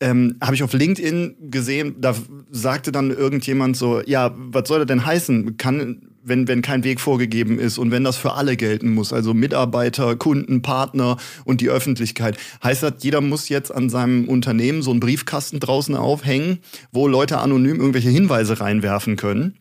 ähm, 0.00 0.36
habe 0.40 0.54
ich 0.54 0.62
auf 0.62 0.72
LinkedIn 0.72 1.50
gesehen, 1.50 1.96
da 1.98 2.14
sagte 2.50 2.90
dann 2.90 3.10
irgendjemand 3.10 3.76
so, 3.76 4.00
ja, 4.06 4.34
was 4.34 4.66
soll 4.66 4.78
das 4.78 4.86
denn 4.86 5.04
heißen? 5.04 5.58
Kann, 5.58 6.09
wenn, 6.22 6.48
wenn 6.48 6.62
kein 6.62 6.84
Weg 6.84 7.00
vorgegeben 7.00 7.58
ist 7.58 7.78
und 7.78 7.90
wenn 7.90 8.04
das 8.04 8.16
für 8.16 8.32
alle 8.32 8.56
gelten 8.56 8.92
muss, 8.92 9.12
also 9.12 9.34
Mitarbeiter, 9.34 10.16
Kunden, 10.16 10.62
Partner 10.62 11.16
und 11.44 11.60
die 11.60 11.70
Öffentlichkeit. 11.70 12.36
Heißt 12.62 12.82
das, 12.82 12.94
jeder 13.00 13.20
muss 13.20 13.48
jetzt 13.48 13.74
an 13.74 13.90
seinem 13.90 14.28
Unternehmen 14.28 14.82
so 14.82 14.90
einen 14.90 15.00
Briefkasten 15.00 15.60
draußen 15.60 15.94
aufhängen, 15.94 16.58
wo 16.92 17.08
Leute 17.08 17.38
anonym 17.38 17.80
irgendwelche 17.80 18.10
Hinweise 18.10 18.60
reinwerfen 18.60 19.16
können? 19.16 19.58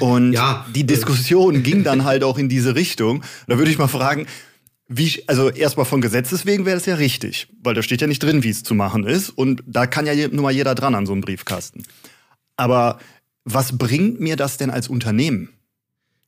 Und 0.00 0.32
ja, 0.32 0.66
die 0.74 0.86
Diskussion 0.86 1.62
ging 1.62 1.84
dann 1.84 2.04
halt 2.04 2.24
auch 2.24 2.38
in 2.38 2.48
diese 2.48 2.74
Richtung. 2.74 3.22
Da 3.46 3.58
würde 3.58 3.70
ich 3.70 3.78
mal 3.78 3.88
fragen, 3.88 4.26
wie, 4.88 5.22
also 5.26 5.50
erstmal 5.50 5.86
von 5.86 6.00
Gesetzes 6.00 6.46
wegen 6.46 6.64
wäre 6.64 6.76
das 6.76 6.86
ja 6.86 6.94
richtig, 6.94 7.48
weil 7.62 7.74
da 7.74 7.82
steht 7.82 8.00
ja 8.00 8.06
nicht 8.06 8.22
drin, 8.22 8.42
wie 8.42 8.48
es 8.48 8.62
zu 8.62 8.74
machen 8.74 9.04
ist. 9.04 9.30
Und 9.30 9.62
da 9.66 9.86
kann 9.86 10.06
ja 10.06 10.14
nun 10.28 10.42
mal 10.42 10.50
jeder 10.50 10.74
dran 10.74 10.94
an 10.94 11.06
so 11.06 11.12
einem 11.12 11.20
Briefkasten. 11.20 11.84
Aber 12.56 12.98
was 13.44 13.78
bringt 13.78 14.18
mir 14.20 14.36
das 14.36 14.56
denn 14.56 14.70
als 14.70 14.88
Unternehmen? 14.88 15.50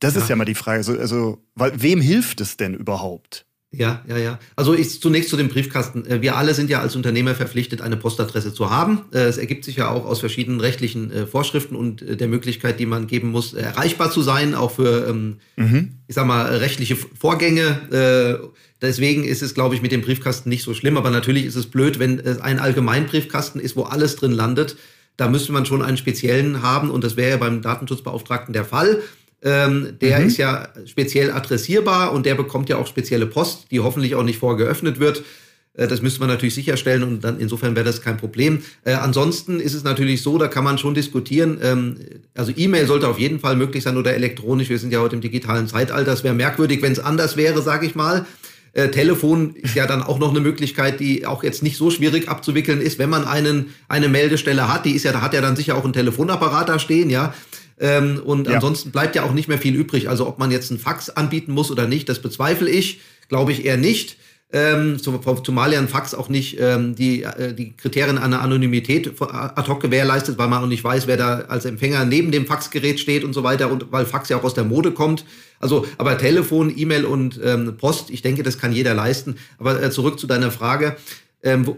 Das 0.00 0.14
ja. 0.14 0.20
ist 0.20 0.28
ja 0.28 0.36
mal 0.36 0.44
die 0.44 0.54
Frage. 0.54 0.78
Also, 0.78 0.98
also 0.98 1.44
wem 1.54 2.00
hilft 2.00 2.40
es 2.40 2.56
denn 2.56 2.74
überhaupt? 2.74 3.46
Ja, 3.72 4.02
ja, 4.08 4.18
ja. 4.18 4.38
Also 4.56 4.74
ich 4.74 5.00
zunächst 5.00 5.30
zu 5.30 5.36
dem 5.36 5.48
Briefkasten. 5.48 6.04
Äh, 6.04 6.22
wir 6.22 6.36
alle 6.36 6.54
sind 6.54 6.70
ja 6.70 6.80
als 6.80 6.96
Unternehmer 6.96 7.36
verpflichtet, 7.36 7.80
eine 7.80 7.96
Postadresse 7.96 8.52
zu 8.52 8.68
haben. 8.70 9.02
Äh, 9.12 9.20
es 9.20 9.38
ergibt 9.38 9.64
sich 9.64 9.76
ja 9.76 9.88
auch 9.88 10.06
aus 10.06 10.18
verschiedenen 10.18 10.58
rechtlichen 10.58 11.12
äh, 11.12 11.26
Vorschriften 11.26 11.76
und 11.76 12.02
der 12.20 12.26
Möglichkeit, 12.26 12.80
die 12.80 12.86
man 12.86 13.06
geben 13.06 13.30
muss, 13.30 13.54
erreichbar 13.54 14.10
zu 14.10 14.22
sein, 14.22 14.56
auch 14.56 14.72
für, 14.72 15.06
ähm, 15.08 15.36
mhm. 15.54 15.92
ich 16.08 16.16
sag 16.16 16.26
mal, 16.26 16.46
rechtliche 16.56 16.96
Vorgänge. 16.96 18.50
Deswegen 18.82 19.24
ist 19.24 19.42
es, 19.42 19.54
glaube 19.54 19.74
ich, 19.74 19.82
mit 19.82 19.92
dem 19.92 20.00
Briefkasten 20.00 20.48
nicht 20.48 20.64
so 20.64 20.74
schlimm. 20.74 20.96
Aber 20.96 21.10
natürlich 21.10 21.44
ist 21.44 21.54
es 21.54 21.66
blöd, 21.66 21.98
wenn 21.98 22.18
es 22.18 22.40
ein 22.40 22.58
Allgemeinbriefkasten 22.58 23.60
ist, 23.60 23.76
wo 23.76 23.82
alles 23.82 24.16
drin 24.16 24.32
landet. 24.32 24.76
Da 25.16 25.28
müsste 25.28 25.52
man 25.52 25.66
schon 25.66 25.82
einen 25.82 25.98
speziellen 25.98 26.62
haben 26.62 26.90
und 26.90 27.04
das 27.04 27.16
wäre 27.16 27.30
ja 27.30 27.36
beim 27.36 27.60
Datenschutzbeauftragten 27.60 28.54
der 28.54 28.64
Fall. 28.64 29.02
Ähm, 29.42 29.96
der 30.00 30.20
mhm. 30.20 30.26
ist 30.26 30.36
ja 30.36 30.68
speziell 30.84 31.30
adressierbar 31.32 32.12
und 32.12 32.26
der 32.26 32.34
bekommt 32.34 32.68
ja 32.68 32.76
auch 32.76 32.86
spezielle 32.86 33.26
Post, 33.26 33.66
die 33.70 33.80
hoffentlich 33.80 34.14
auch 34.14 34.22
nicht 34.22 34.38
vorher 34.38 34.58
geöffnet 34.58 35.00
wird. 35.00 35.22
Äh, 35.74 35.88
das 35.88 36.02
müsste 36.02 36.20
man 36.20 36.28
natürlich 36.28 36.54
sicherstellen 36.54 37.02
und 37.02 37.24
dann 37.24 37.40
insofern 37.40 37.74
wäre 37.74 37.86
das 37.86 38.02
kein 38.02 38.16
Problem. 38.16 38.62
Äh, 38.84 38.92
ansonsten 38.92 39.60
ist 39.60 39.74
es 39.74 39.82
natürlich 39.82 40.22
so, 40.22 40.38
da 40.38 40.48
kann 40.48 40.64
man 40.64 40.78
schon 40.78 40.94
diskutieren. 40.94 41.58
Ähm, 41.62 41.96
also 42.34 42.52
E-Mail 42.54 42.86
sollte 42.86 43.08
auf 43.08 43.18
jeden 43.18 43.40
Fall 43.40 43.56
möglich 43.56 43.82
sein 43.82 43.96
oder 43.96 44.14
elektronisch. 44.14 44.68
Wir 44.68 44.78
sind 44.78 44.92
ja 44.92 45.00
heute 45.00 45.16
im 45.16 45.22
digitalen 45.22 45.68
Zeitalter. 45.68 46.12
Es 46.12 46.24
wäre 46.24 46.34
merkwürdig, 46.34 46.82
wenn 46.82 46.92
es 46.92 46.98
anders 46.98 47.36
wäre, 47.36 47.62
sage 47.62 47.86
ich 47.86 47.94
mal. 47.94 48.26
Äh, 48.72 48.88
Telefon 48.88 49.56
ist 49.56 49.74
ja 49.74 49.86
dann 49.86 50.02
auch 50.02 50.18
noch 50.18 50.30
eine 50.30 50.40
Möglichkeit, 50.40 51.00
die 51.00 51.26
auch 51.26 51.42
jetzt 51.42 51.62
nicht 51.62 51.76
so 51.76 51.90
schwierig 51.90 52.28
abzuwickeln 52.28 52.80
ist, 52.80 52.98
wenn 52.98 53.10
man 53.10 53.24
einen, 53.24 53.74
eine 53.88 54.08
Meldestelle 54.08 54.72
hat. 54.72 54.84
Die 54.84 54.92
ist 54.92 55.04
ja, 55.04 55.12
da 55.12 55.22
hat 55.22 55.34
ja 55.34 55.40
dann 55.40 55.56
sicher 55.56 55.76
auch 55.76 55.84
ein 55.84 55.92
Telefonapparat 55.92 56.68
da 56.68 56.78
stehen, 56.78 57.10
ja. 57.10 57.34
Ähm, 57.80 58.20
und 58.24 58.46
ja. 58.46 58.54
ansonsten 58.54 58.90
bleibt 58.90 59.16
ja 59.16 59.24
auch 59.24 59.32
nicht 59.32 59.48
mehr 59.48 59.58
viel 59.58 59.74
übrig. 59.74 60.08
Also 60.08 60.26
ob 60.26 60.38
man 60.38 60.50
jetzt 60.50 60.70
einen 60.70 60.78
Fax 60.78 61.10
anbieten 61.10 61.52
muss 61.52 61.70
oder 61.70 61.86
nicht, 61.86 62.08
das 62.08 62.20
bezweifle 62.20 62.70
ich. 62.70 63.00
Glaube 63.28 63.52
ich 63.52 63.64
eher 63.64 63.76
nicht. 63.76 64.16
Ähm, 64.52 64.98
zumal 65.00 65.72
ja 65.72 65.78
ein 65.78 65.86
Fax 65.86 66.12
auch 66.12 66.28
nicht 66.28 66.58
ähm, 66.58 66.96
die, 66.96 67.22
äh, 67.22 67.54
die 67.54 67.76
Kriterien 67.76 68.18
einer 68.18 68.42
Anonymität 68.42 69.12
ad 69.20 69.68
hoc 69.68 69.80
gewährleistet, 69.80 70.38
weil 70.38 70.48
man 70.48 70.64
auch 70.64 70.66
nicht 70.66 70.82
weiß, 70.82 71.06
wer 71.06 71.16
da 71.16 71.42
als 71.42 71.66
Empfänger 71.66 72.04
neben 72.04 72.32
dem 72.32 72.46
Faxgerät 72.46 72.98
steht 72.98 73.22
und 73.22 73.32
so 73.32 73.44
weiter 73.44 73.70
und 73.70 73.92
weil 73.92 74.06
Fax 74.06 74.28
ja 74.28 74.38
auch 74.38 74.42
aus 74.42 74.54
der 74.54 74.64
Mode 74.64 74.90
kommt. 74.90 75.24
Also, 75.60 75.86
aber 75.98 76.18
Telefon, 76.18 76.72
E-Mail 76.76 77.04
und 77.04 77.38
ähm, 77.44 77.76
Post, 77.76 78.10
ich 78.10 78.22
denke, 78.22 78.42
das 78.42 78.58
kann 78.58 78.72
jeder 78.72 78.92
leisten. 78.92 79.36
Aber 79.58 79.80
äh, 79.80 79.90
zurück 79.92 80.18
zu 80.18 80.26
deiner 80.26 80.50
Frage. 80.50 80.96
Ähm, 81.42 81.66
wo, 81.66 81.76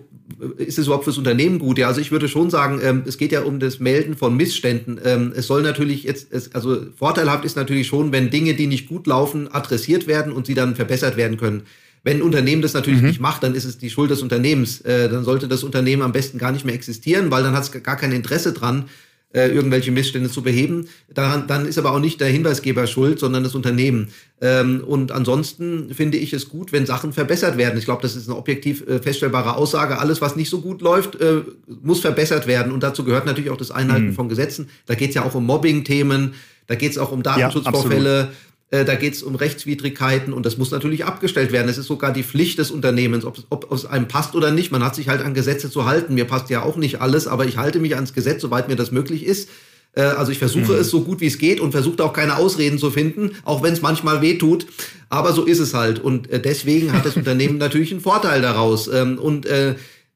ist 0.57 0.79
es 0.79 0.87
überhaupt 0.87 1.05
fürs 1.05 1.19
Unternehmen 1.19 1.59
gut? 1.59 1.79
Ja, 1.79 1.89
also 1.89 2.01
ich 2.01 2.11
würde 2.11 2.29
schon 2.29 2.51
sagen, 2.51 2.81
ähm, 2.83 3.03
es 3.07 3.19
geht 3.19 3.33
ja 3.33 3.43
um 3.43 3.61
das 3.61 3.81
Melden 3.81 4.17
von 4.17 4.37
Missständen. 4.37 5.01
Ähm, 5.05 5.33
es 5.35 5.47
soll 5.47 5.63
natürlich 5.63 6.05
jetzt, 6.05 6.33
es, 6.33 6.55
also 6.55 6.87
vorteilhaft 6.97 7.45
ist 7.45 7.57
natürlich 7.57 7.87
schon, 7.87 8.13
wenn 8.13 8.31
Dinge, 8.31 8.55
die 8.55 8.67
nicht 8.67 8.89
gut 8.89 9.07
laufen, 9.07 9.53
adressiert 9.53 10.07
werden 10.07 10.33
und 10.33 10.47
sie 10.47 10.55
dann 10.55 10.75
verbessert 10.75 11.17
werden 11.17 11.37
können. 11.37 11.63
Wenn 12.05 12.19
ein 12.19 12.23
Unternehmen 12.23 12.63
das 12.63 12.75
natürlich 12.75 13.01
mhm. 13.01 13.09
nicht 13.09 13.21
macht, 13.21 13.43
dann 13.43 13.55
ist 13.55 13.65
es 13.65 13.79
die 13.79 13.91
Schuld 13.91 14.11
des 14.11 14.23
Unternehmens. 14.23 14.81
Äh, 14.81 15.09
dann 15.09 15.25
sollte 15.25 15.47
das 15.47 15.63
Unternehmen 15.63 16.03
am 16.03 16.13
besten 16.13 16.39
gar 16.39 16.51
nicht 16.51 16.65
mehr 16.65 16.75
existieren, 16.75 17.31
weil 17.31 17.43
dann 17.43 17.55
hat 17.55 17.63
es 17.63 17.83
gar 17.83 17.97
kein 17.97 18.13
Interesse 18.13 18.53
dran, 18.53 18.87
äh, 19.33 19.49
irgendwelche 19.49 19.91
Missstände 19.93 20.31
zu 20.31 20.43
beheben. 20.43 20.89
Daran, 21.13 21.47
dann 21.47 21.67
ist 21.67 21.79
aber 21.79 21.93
auch 21.93 22.01
nicht 22.01 22.21
der 22.21 22.29
Hinweisgeber 22.29 22.87
schuld, 22.87 23.19
sondern 23.19 23.43
das 23.43 23.55
Unternehmen. 23.55 24.09
Ähm, 24.41 24.83
und 24.87 25.13
ansonsten 25.13 25.95
finde 25.95 26.19
ich 26.19 26.33
es 26.33 26.49
gut, 26.49 26.73
wenn 26.73 26.87
Sachen 26.87 27.13
verbessert 27.13 27.57
werden. 27.57 27.79
Ich 27.79 27.85
glaube, 27.85 28.03
das 28.03 28.17
ist 28.17 28.29
eine 28.29 28.37
objektiv 28.37 28.87
äh, 28.87 29.01
feststellbare 29.01 29.57
Aussage. 29.57 29.99
Alles, 29.99 30.21
was 30.21 30.37
nicht 30.37 30.51
so 30.51 30.61
gut 30.61 30.83
läuft, 30.83 31.21
äh, 31.21 31.43
muss 31.83 32.01
verbessert 32.01 32.47
werden. 32.47 32.73
Und 32.73 32.83
dazu 32.83 33.05
gehört 33.05 33.27
natürlich 33.27 33.51
auch 33.51 33.57
das 33.57 33.71
Einhalten 33.71 34.09
mhm. 34.09 34.15
von 34.15 34.29
Gesetzen. 34.29 34.69
Da 34.87 34.95
geht 34.95 35.11
es 35.11 35.15
ja 35.15 35.25
auch 35.25 35.35
um 35.35 35.47
Mobbing-Themen. 35.47 36.35
Da 36.67 36.75
geht 36.75 36.93
es 36.93 36.99
auch 36.99 37.13
um 37.13 37.23
Datenschutzvorfälle. 37.23 38.19
Ja, 38.19 38.31
da 38.73 38.95
geht 38.95 39.13
es 39.13 39.23
um 39.23 39.35
Rechtswidrigkeiten 39.35 40.33
und 40.33 40.47
das 40.47 40.57
muss 40.57 40.71
natürlich 40.71 41.05
abgestellt 41.05 41.53
werden. 41.53 41.69
Es 41.69 41.77
ist 41.77 41.89
sogar 41.89 42.11
die 42.11 42.23
Pflicht 42.23 42.59
des 42.59 42.71
Unternehmens, 42.71 43.27
ob, 43.27 43.37
ob 43.51 43.71
es 43.71 43.85
einem 43.85 44.09
passt 44.09 44.35
oder 44.35 44.51
nicht. 44.51 44.73
Man 44.73 44.83
hat 44.83 44.95
sich 44.95 45.11
halt 45.11 45.21
an 45.21 45.35
Gesetze 45.35 45.71
zu 45.71 45.85
halten. 45.85 46.15
Mir 46.15 46.25
passt 46.25 46.49
ja 46.49 46.63
auch 46.63 46.77
nicht 46.77 47.03
alles, 47.03 47.27
aber 47.27 47.45
ich 47.45 47.59
halte 47.59 47.81
mich 47.81 47.97
ans 47.97 48.15
Gesetz, 48.15 48.41
soweit 48.41 48.69
mir 48.69 48.77
das 48.77 48.91
möglich 48.91 49.27
ist. 49.27 49.51
Äh, 49.95 50.03
also 50.03 50.33
ich 50.33 50.39
versuche 50.39 50.73
mhm. 50.73 50.79
es 50.79 50.91
so 50.91 51.03
gut 51.03 51.21
wie 51.21 51.27
es 51.27 51.39
geht 51.39 51.61
und 51.61 51.73
versuche 51.73 52.03
auch 52.03 52.13
keine 52.13 52.37
Ausreden 52.37 52.79
zu 52.79 52.91
finden, 52.91 53.33
auch 53.45 53.63
wenn 53.63 53.73
es 53.73 53.83
manchmal 53.83 54.23
weh 54.23 54.39
tut. 54.39 54.67
Aber 55.09 55.33
so 55.33 55.45
ist 55.45 55.59
es 55.59 55.75
halt. 55.75 55.99
Und 55.99 56.31
äh, 56.31 56.41
deswegen 56.41 56.93
hat 56.93 57.05
das 57.05 57.17
Unternehmen 57.17 57.59
natürlich 57.59 57.93
einen 57.93 58.01
Vorteil 58.01 58.43
daraus. 58.43 58.89
Ähm, 58.89 59.19
und 59.19 59.47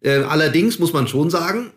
allerdings 0.03 0.79
muss 0.79 0.93
man 0.93 1.09
schon 1.09 1.31
sagen, 1.31 1.73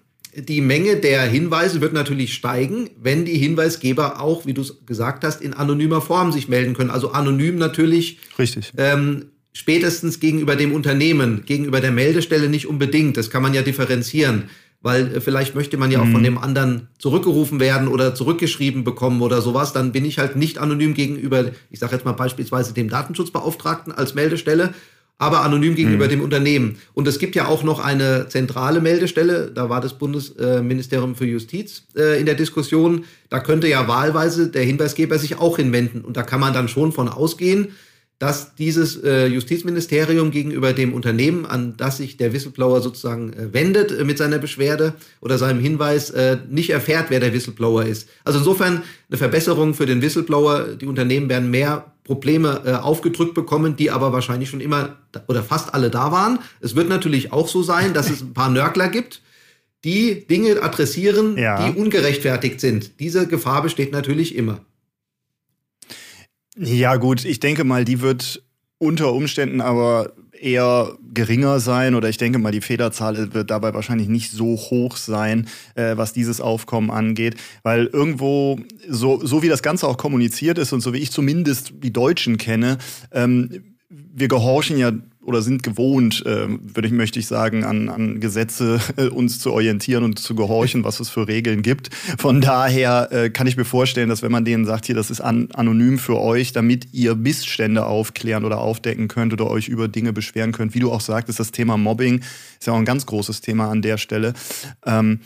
die 0.45 0.61
Menge 0.61 0.97
der 0.97 1.23
Hinweise 1.23 1.81
wird 1.81 1.93
natürlich 1.93 2.33
steigen, 2.33 2.89
wenn 3.01 3.25
die 3.25 3.37
Hinweisgeber 3.37 4.21
auch, 4.21 4.45
wie 4.45 4.53
du 4.53 4.61
es 4.61 4.85
gesagt 4.85 5.23
hast, 5.23 5.41
in 5.41 5.53
anonymer 5.53 6.01
Form 6.01 6.31
sich 6.31 6.47
melden 6.47 6.73
können. 6.73 6.89
Also 6.89 7.11
anonym 7.11 7.57
natürlich. 7.57 8.19
Richtig. 8.37 8.71
Ähm, 8.77 9.25
spätestens 9.53 10.19
gegenüber 10.19 10.55
dem 10.55 10.73
Unternehmen, 10.73 11.43
gegenüber 11.45 11.81
der 11.81 11.91
Meldestelle 11.91 12.49
nicht 12.49 12.67
unbedingt. 12.67 13.17
Das 13.17 13.29
kann 13.29 13.41
man 13.41 13.53
ja 13.53 13.61
differenzieren, 13.61 14.45
weil 14.81 15.15
äh, 15.15 15.21
vielleicht 15.21 15.55
möchte 15.55 15.77
man 15.77 15.91
ja 15.91 15.99
auch 16.01 16.05
mhm. 16.05 16.13
von 16.13 16.23
dem 16.23 16.37
anderen 16.37 16.87
zurückgerufen 16.97 17.59
werden 17.59 17.87
oder 17.87 18.15
zurückgeschrieben 18.15 18.83
bekommen 18.83 19.21
oder 19.21 19.41
sowas. 19.41 19.73
Dann 19.73 19.91
bin 19.91 20.05
ich 20.05 20.19
halt 20.19 20.35
nicht 20.35 20.57
anonym 20.57 20.93
gegenüber, 20.93 21.45
ich 21.69 21.79
sage 21.79 21.93
jetzt 21.93 22.05
mal 22.05 22.13
beispielsweise 22.13 22.73
dem 22.73 22.89
Datenschutzbeauftragten 22.89 23.91
als 23.93 24.13
Meldestelle, 24.15 24.73
aber 25.19 25.41
anonym 25.41 25.75
gegenüber 25.75 26.05
mhm. 26.05 26.09
dem 26.09 26.21
Unternehmen. 26.21 26.77
Und 26.93 27.07
es 27.07 27.19
gibt 27.19 27.35
ja 27.35 27.47
auch 27.47 27.61
noch 27.61 27.79
eine 27.79 28.27
zentrale 28.29 28.79
Meldestelle, 28.79 29.51
da 29.53 29.69
war 29.69 29.81
das 29.81 29.97
Bundesministerium 29.97 31.15
für 31.15 31.25
Justiz 31.25 31.83
äh, 31.95 32.19
in 32.19 32.25
der 32.25 32.35
Diskussion. 32.35 33.03
Da 33.29 33.41
könnte 33.41 33.67
ja 33.67 33.87
wahlweise 33.87 34.47
der 34.47 34.63
Hinweisgeber 34.63 35.19
sich 35.19 35.37
auch 35.37 35.57
hinwenden. 35.57 36.01
Und 36.01 36.15
da 36.15 36.23
kann 36.23 36.39
man 36.39 36.53
dann 36.53 36.69
schon 36.69 36.93
von 36.93 37.09
ausgehen, 37.09 37.73
dass 38.17 38.55
dieses 38.55 39.03
äh, 39.03 39.27
Justizministerium 39.27 40.31
gegenüber 40.31 40.71
dem 40.71 40.93
Unternehmen, 40.93 41.45
an 41.45 41.75
das 41.75 41.97
sich 41.97 42.15
der 42.15 42.31
Whistleblower 42.31 42.81
sozusagen 42.81 43.33
äh, 43.33 43.53
wendet 43.53 44.05
mit 44.05 44.17
seiner 44.17 44.37
Beschwerde 44.37 44.93
oder 45.19 45.37
seinem 45.37 45.59
Hinweis, 45.59 46.13
nicht 46.49 46.69
erfährt, 46.69 47.07
wer 47.09 47.19
der 47.19 47.33
Whistleblower 47.33 47.85
ist. 47.85 48.07
Also 48.23 48.39
insofern 48.39 48.83
eine 49.09 49.17
Verbesserung 49.17 49.73
für 49.73 49.85
den 49.85 50.01
Whistleblower. 50.01 50.75
Die 50.79 50.85
Unternehmen 50.85 51.27
werden 51.29 51.51
mehr 51.51 51.91
Probleme 52.09 52.63
äh, 52.65 52.71
aufgedrückt 52.71 53.35
bekommen, 53.35 53.75
die 53.75 53.91
aber 53.91 54.11
wahrscheinlich 54.11 54.49
schon 54.49 54.61
immer 54.61 54.97
oder 55.27 55.43
fast 55.43 55.75
alle 55.75 55.91
da 55.91 56.11
waren. 56.11 56.39
Es 56.59 56.75
wird 56.75 56.89
natürlich 56.89 57.31
auch 57.31 57.47
so 57.47 57.61
sein, 57.61 57.93
dass 57.93 58.09
es 58.09 58.21
ein 58.21 58.33
paar 58.33 58.49
Nörgler 58.49 58.89
gibt, 58.89 59.21
die 59.83 60.25
Dinge 60.25 60.63
adressieren, 60.63 61.37
ja. 61.37 61.67
die 61.69 61.79
ungerechtfertigt 61.79 62.61
sind. 62.61 62.99
Diese 62.99 63.27
Gefahr 63.27 63.61
besteht 63.61 63.91
natürlich 63.91 64.33
immer. 64.33 64.59
Ja, 66.57 66.95
gut, 66.95 67.25
ich 67.25 67.39
denke 67.39 67.63
mal, 67.63 67.85
die 67.85 68.01
wird 68.01 68.41
unter 68.79 69.13
Umständen 69.13 69.61
aber 69.61 70.13
eher 70.41 70.97
geringer 71.13 71.59
sein 71.59 71.95
oder 71.95 72.09
ich 72.09 72.17
denke 72.17 72.39
mal, 72.39 72.51
die 72.51 72.61
Federzahl 72.61 73.33
wird 73.33 73.51
dabei 73.51 73.73
wahrscheinlich 73.73 74.07
nicht 74.07 74.31
so 74.31 74.55
hoch 74.55 74.95
sein, 74.95 75.47
äh, 75.75 75.97
was 75.97 76.13
dieses 76.13 76.41
Aufkommen 76.41 76.89
angeht, 76.89 77.35
weil 77.63 77.87
irgendwo, 77.87 78.57
so, 78.87 79.23
so 79.23 79.43
wie 79.43 79.49
das 79.49 79.61
Ganze 79.61 79.87
auch 79.87 79.97
kommuniziert 79.97 80.57
ist 80.57 80.71
und 80.71 80.81
so 80.81 80.93
wie 80.93 80.99
ich 80.99 81.11
zumindest 81.11 81.73
die 81.83 81.93
Deutschen 81.93 82.37
kenne, 82.37 82.77
ähm, 83.11 83.75
wir 83.89 84.27
gehorchen 84.27 84.77
ja 84.77 84.91
oder 85.29 85.43
sind 85.43 85.61
gewohnt, 85.61 86.25
äh, 86.25 86.47
würde 86.49 86.87
ich, 86.87 86.91
möchte 86.91 87.19
ich 87.19 87.27
sagen, 87.27 87.63
an, 87.63 87.87
an 87.87 88.19
Gesetze 88.19 88.81
äh, 88.97 89.05
uns 89.05 89.39
zu 89.39 89.53
orientieren 89.53 90.03
und 90.03 90.17
zu 90.17 90.33
gehorchen, 90.33 90.83
was 90.83 90.99
es 90.99 91.09
für 91.09 91.27
Regeln 91.27 91.61
gibt. 91.61 91.93
Von 92.17 92.41
daher 92.41 93.09
äh, 93.11 93.29
kann 93.29 93.45
ich 93.45 93.55
mir 93.55 93.65
vorstellen, 93.65 94.09
dass 94.09 94.23
wenn 94.23 94.31
man 94.31 94.43
denen 94.43 94.65
sagt, 94.65 94.87
hier, 94.87 94.95
das 94.95 95.11
ist 95.11 95.21
an, 95.21 95.49
anonym 95.53 95.99
für 95.99 96.19
euch, 96.19 96.51
damit 96.51 96.93
ihr 96.93 97.15
Missstände 97.15 97.85
aufklären 97.85 98.43
oder 98.43 98.59
aufdecken 98.59 99.07
könnt 99.07 99.31
oder 99.31 99.49
euch 99.49 99.67
über 99.67 99.87
Dinge 99.87 100.13
beschweren 100.13 100.51
könnt, 100.51 100.73
wie 100.73 100.79
du 100.79 100.91
auch 100.91 101.01
sagtest, 101.01 101.39
das 101.39 101.51
Thema 101.51 101.77
Mobbing 101.77 102.21
ist 102.59 102.65
ja 102.65 102.73
auch 102.73 102.77
ein 102.77 102.85
ganz 102.85 103.05
großes 103.05 103.41
Thema 103.41 103.69
an 103.69 103.83
der 103.83 103.97
Stelle. 103.97 104.33
Ähm, 104.85 105.19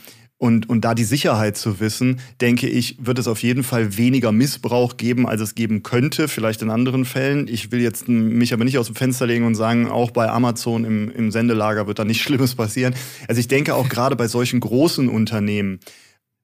und, 0.44 0.68
und 0.68 0.82
da 0.82 0.94
die 0.94 1.04
Sicherheit 1.04 1.56
zu 1.56 1.80
wissen, 1.80 2.20
denke 2.42 2.68
ich, 2.68 2.98
wird 3.00 3.18
es 3.18 3.28
auf 3.28 3.42
jeden 3.42 3.62
Fall 3.62 3.96
weniger 3.96 4.30
Missbrauch 4.30 4.98
geben, 4.98 5.26
als 5.26 5.40
es 5.40 5.54
geben 5.54 5.82
könnte, 5.82 6.28
vielleicht 6.28 6.60
in 6.60 6.68
anderen 6.68 7.06
Fällen. 7.06 7.48
Ich 7.48 7.72
will 7.72 7.80
jetzt 7.80 8.08
mich 8.08 8.52
aber 8.52 8.64
nicht 8.64 8.76
aus 8.76 8.88
dem 8.88 8.94
Fenster 8.94 9.26
legen 9.26 9.46
und 9.46 9.54
sagen, 9.54 9.88
auch 9.88 10.10
bei 10.10 10.28
Amazon 10.28 10.84
im, 10.84 11.10
im 11.10 11.30
Sendelager 11.30 11.86
wird 11.86 11.98
da 11.98 12.04
nichts 12.04 12.22
Schlimmes 12.24 12.56
passieren. 12.56 12.94
Also 13.26 13.38
ich 13.40 13.48
denke 13.48 13.74
auch 13.74 13.88
gerade 13.88 14.16
bei 14.16 14.28
solchen 14.28 14.60
großen 14.60 15.08
Unternehmen 15.08 15.80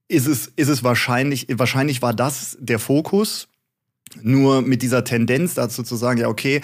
ist 0.09 0.27
es, 0.27 0.47
ist 0.57 0.69
es 0.69 0.83
wahrscheinlich, 0.83 1.49
wahrscheinlich 1.53 2.01
war 2.01 2.15
das 2.15 2.57
der 2.59 2.79
Fokus. 2.79 3.49
Nur 4.23 4.63
mit 4.63 4.81
dieser 4.81 5.05
Tendenz 5.05 5.53
dazu 5.53 5.83
zu 5.83 5.97
sagen, 5.97 6.21
ja, 6.21 6.29
okay, 6.29 6.63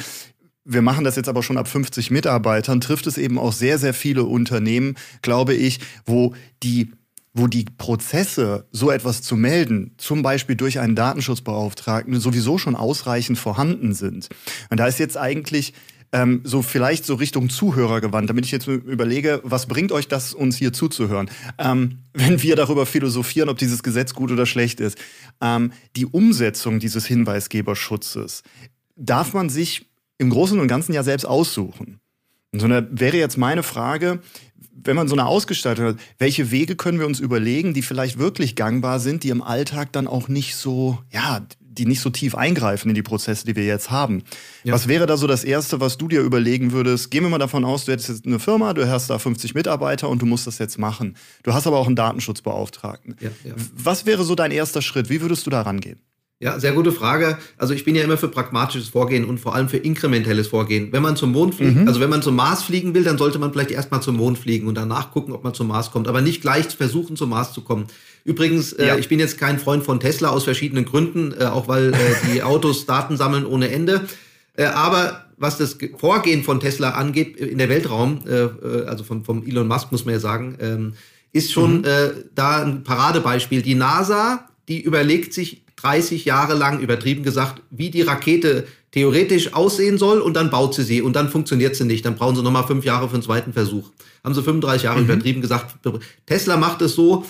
wir 0.64 0.80
machen 0.80 1.04
das 1.04 1.16
jetzt 1.16 1.28
aber 1.28 1.42
schon 1.42 1.58
ab 1.58 1.68
50 1.68 2.10
Mitarbeitern, 2.10 2.80
trifft 2.80 3.06
es 3.06 3.18
eben 3.18 3.38
auch 3.38 3.52
sehr, 3.52 3.76
sehr 3.76 3.92
viele 3.92 4.24
Unternehmen, 4.24 4.94
glaube 5.20 5.52
ich, 5.52 5.80
wo 6.06 6.34
die 6.62 6.92
wo 7.36 7.46
die 7.46 7.66
Prozesse, 7.76 8.66
so 8.72 8.90
etwas 8.90 9.20
zu 9.20 9.36
melden, 9.36 9.92
zum 9.98 10.22
Beispiel 10.22 10.56
durch 10.56 10.80
einen 10.80 10.96
Datenschutzbeauftragten, 10.96 12.18
sowieso 12.18 12.56
schon 12.56 12.74
ausreichend 12.74 13.38
vorhanden 13.38 13.92
sind. 13.92 14.30
Und 14.70 14.80
da 14.80 14.86
ist 14.86 14.98
jetzt 14.98 15.18
eigentlich 15.18 15.74
ähm, 16.12 16.40
so 16.44 16.62
vielleicht 16.62 17.04
so 17.04 17.14
Richtung 17.14 17.50
Zuhörer 17.50 18.00
gewandt, 18.00 18.30
damit 18.30 18.46
ich 18.46 18.52
jetzt 18.52 18.66
überlege, 18.66 19.40
was 19.44 19.66
bringt 19.66 19.92
euch 19.92 20.08
das, 20.08 20.32
uns 20.32 20.56
hier 20.56 20.72
zuzuhören, 20.72 21.28
ähm, 21.58 21.98
wenn 22.14 22.42
wir 22.42 22.56
darüber 22.56 22.86
philosophieren, 22.86 23.50
ob 23.50 23.58
dieses 23.58 23.82
Gesetz 23.82 24.14
gut 24.14 24.32
oder 24.32 24.46
schlecht 24.46 24.80
ist. 24.80 24.96
Ähm, 25.42 25.72
die 25.94 26.06
Umsetzung 26.06 26.78
dieses 26.78 27.04
Hinweisgeberschutzes 27.04 28.44
darf 28.96 29.34
man 29.34 29.50
sich 29.50 29.90
im 30.16 30.30
Großen 30.30 30.58
und 30.58 30.68
Ganzen 30.68 30.94
ja 30.94 31.02
selbst 31.02 31.26
aussuchen. 31.26 32.00
Und 32.52 32.60
so 32.60 32.66
eine, 32.66 32.88
wäre 32.90 33.18
jetzt 33.18 33.36
meine 33.36 33.62
Frage, 33.62 34.20
wenn 34.85 34.97
man 34.97 35.09
so 35.09 35.14
eine 35.14 35.26
Ausgestaltung 35.26 35.87
hat, 35.87 35.97
welche 36.18 36.50
Wege 36.50 36.76
können 36.76 36.99
wir 36.99 37.06
uns 37.06 37.21
überlegen, 37.21 37.75
die 37.75 37.83
vielleicht 37.83 38.18
wirklich 38.18 38.56
gangbar 38.56 39.00
sind, 39.00 39.25
die 39.25 39.30
im 39.30 39.42
Alltag 39.42 39.92
dann 39.92 40.06
auch 40.06 40.28
nicht 40.28 40.56
so, 40.56 40.99
ja, 41.12 41.47
die 41.61 41.87
nicht 41.87 42.00
so 42.00 42.11
tief 42.11 42.35
eingreifen 42.35 42.88
in 42.88 42.95
die 42.95 43.02
Prozesse, 43.02 43.47
die 43.47 43.56
wir 43.56 43.64
jetzt 43.64 43.90
haben. 43.90 44.23
Ja. 44.64 44.73
Was 44.73 44.88
wäre 44.88 45.06
da 45.06 45.16
so 45.16 45.26
das 45.26 45.45
Erste, 45.45 45.80
was 45.80 45.99
du 45.99 46.09
dir 46.09 46.23
überlegen 46.23 46.73
würdest? 46.73 47.11
Gehen 47.11 47.23
wir 47.23 47.30
mal 47.30 47.38
davon 47.38 47.64
aus, 47.64 47.85
du 47.85 47.92
hättest 47.92 48.09
jetzt 48.09 48.26
eine 48.26 48.38
Firma, 48.38 48.73
du 48.73 48.88
hast 48.88 49.11
da 49.11 49.18
50 49.18 49.54
Mitarbeiter 49.54 50.09
und 50.09 50.23
du 50.23 50.26
musst 50.26 50.47
das 50.47 50.59
jetzt 50.59 50.78
machen. 50.78 51.16
Du 51.42 51.52
hast 51.52 51.66
aber 51.66 51.78
auch 51.78 51.87
einen 51.87 51.97
Datenschutzbeauftragten. 51.97 53.16
Ja, 53.21 53.30
ja. 53.45 53.54
Was 53.75 54.06
wäre 54.06 54.25
so 54.25 54.35
dein 54.35 54.50
erster 54.50 54.83
Schritt? 54.83 55.11
Wie 55.11 55.21
würdest 55.21 55.47
du 55.47 55.50
da 55.50 55.62
rangehen? 55.62 56.00
Ja, 56.38 56.60
sehr 56.60 56.72
gute 56.72 56.92
Frage. 56.92 57.38
Also 57.56 57.72
ich 57.72 57.84
bin 57.86 57.94
ja 57.94 58.02
immer 58.02 58.18
für 58.18 58.28
pragmatisches 58.28 58.90
Vorgehen 58.90 59.24
und 59.24 59.40
vor 59.40 59.54
allem 59.54 59.70
für 59.70 59.78
inkrementelles 59.78 60.48
Vorgehen. 60.48 60.92
Wenn 60.92 61.02
man 61.02 61.16
zum 61.16 61.32
Mond 61.32 61.54
fliegt, 61.54 61.76
mhm. 61.76 61.88
also 61.88 61.98
wenn 61.98 62.10
man 62.10 62.20
zum 62.20 62.36
Mars 62.36 62.62
fliegen 62.62 62.92
will, 62.92 63.04
dann 63.04 63.16
sollte 63.16 63.38
man 63.38 63.52
vielleicht 63.52 63.70
erstmal 63.70 64.02
zum 64.02 64.16
Mond 64.16 64.36
fliegen 64.36 64.68
und 64.68 64.74
danach 64.74 65.12
gucken, 65.12 65.32
ob 65.32 65.44
man 65.44 65.54
zum 65.54 65.68
Mars 65.68 65.90
kommt, 65.90 66.08
aber 66.08 66.20
nicht 66.20 66.42
gleich 66.42 66.66
versuchen, 66.66 67.16
zum 67.16 67.30
Mars 67.30 67.54
zu 67.54 67.62
kommen. 67.62 67.86
Übrigens, 68.24 68.74
äh, 68.74 68.88
ja. 68.88 68.94
äh, 68.96 69.00
ich 69.00 69.08
bin 69.08 69.18
jetzt 69.18 69.38
kein 69.38 69.58
Freund 69.58 69.82
von 69.82 69.98
Tesla 69.98 70.28
aus 70.28 70.44
verschiedenen 70.44 70.84
Gründen, 70.84 71.32
äh, 71.32 71.44
auch 71.44 71.68
weil 71.68 71.94
äh, 71.94 71.96
die 72.30 72.42
Autos 72.42 72.84
Daten 72.84 73.16
sammeln 73.16 73.46
ohne 73.46 73.70
Ende. 73.70 74.02
Äh, 74.56 74.64
aber 74.64 75.24
was 75.38 75.56
das 75.56 75.78
Vorgehen 75.96 76.42
von 76.42 76.60
Tesla 76.60 76.90
angeht 76.90 77.36
in 77.36 77.56
der 77.56 77.70
Weltraum, 77.70 78.20
äh, 78.26 78.42
äh 78.42 78.86
also 78.86 79.04
vom, 79.04 79.24
vom 79.24 79.46
Elon 79.46 79.68
Musk 79.68 79.90
muss 79.90 80.04
man 80.04 80.12
ja 80.12 80.20
sagen, 80.20 80.56
ähm, 80.60 80.92
ist 81.32 81.50
schon 81.50 81.78
mhm. 81.78 81.84
äh, 81.84 82.10
da 82.34 82.62
ein 82.62 82.84
Paradebeispiel. 82.84 83.62
Die 83.62 83.74
NASA, 83.74 84.48
die 84.68 84.82
überlegt 84.82 85.32
sich 85.32 85.65
30 85.76 86.25
Jahre 86.25 86.54
lang, 86.54 86.80
übertrieben 86.80 87.23
gesagt, 87.23 87.62
wie 87.71 87.90
die 87.90 88.02
Rakete 88.02 88.66
theoretisch 88.90 89.52
aussehen 89.52 89.99
soll 89.99 90.21
und 90.21 90.35
dann 90.35 90.50
baut 90.50 90.75
sie 90.75 90.83
sie 90.83 91.02
und 91.02 91.14
dann 91.14 91.28
funktioniert 91.28 91.76
sie 91.76 91.85
nicht. 91.85 92.04
Dann 92.04 92.16
brauchen 92.16 92.37
sie 92.37 92.42
nochmal 92.42 92.66
fünf 92.66 92.85
Jahre 92.85 93.09
für 93.09 93.14
einen 93.14 93.23
zweiten 93.23 93.52
Versuch. 93.52 93.90
Haben 94.25 94.35
sie 94.35 94.42
35 94.42 94.85
Jahre 94.85 95.00
mhm. 95.00 95.04
übertrieben 95.04 95.42
gesagt. 95.42 95.76
Tesla 96.25 96.56
macht 96.56 96.80
es 96.83 96.95
so, 96.95 97.25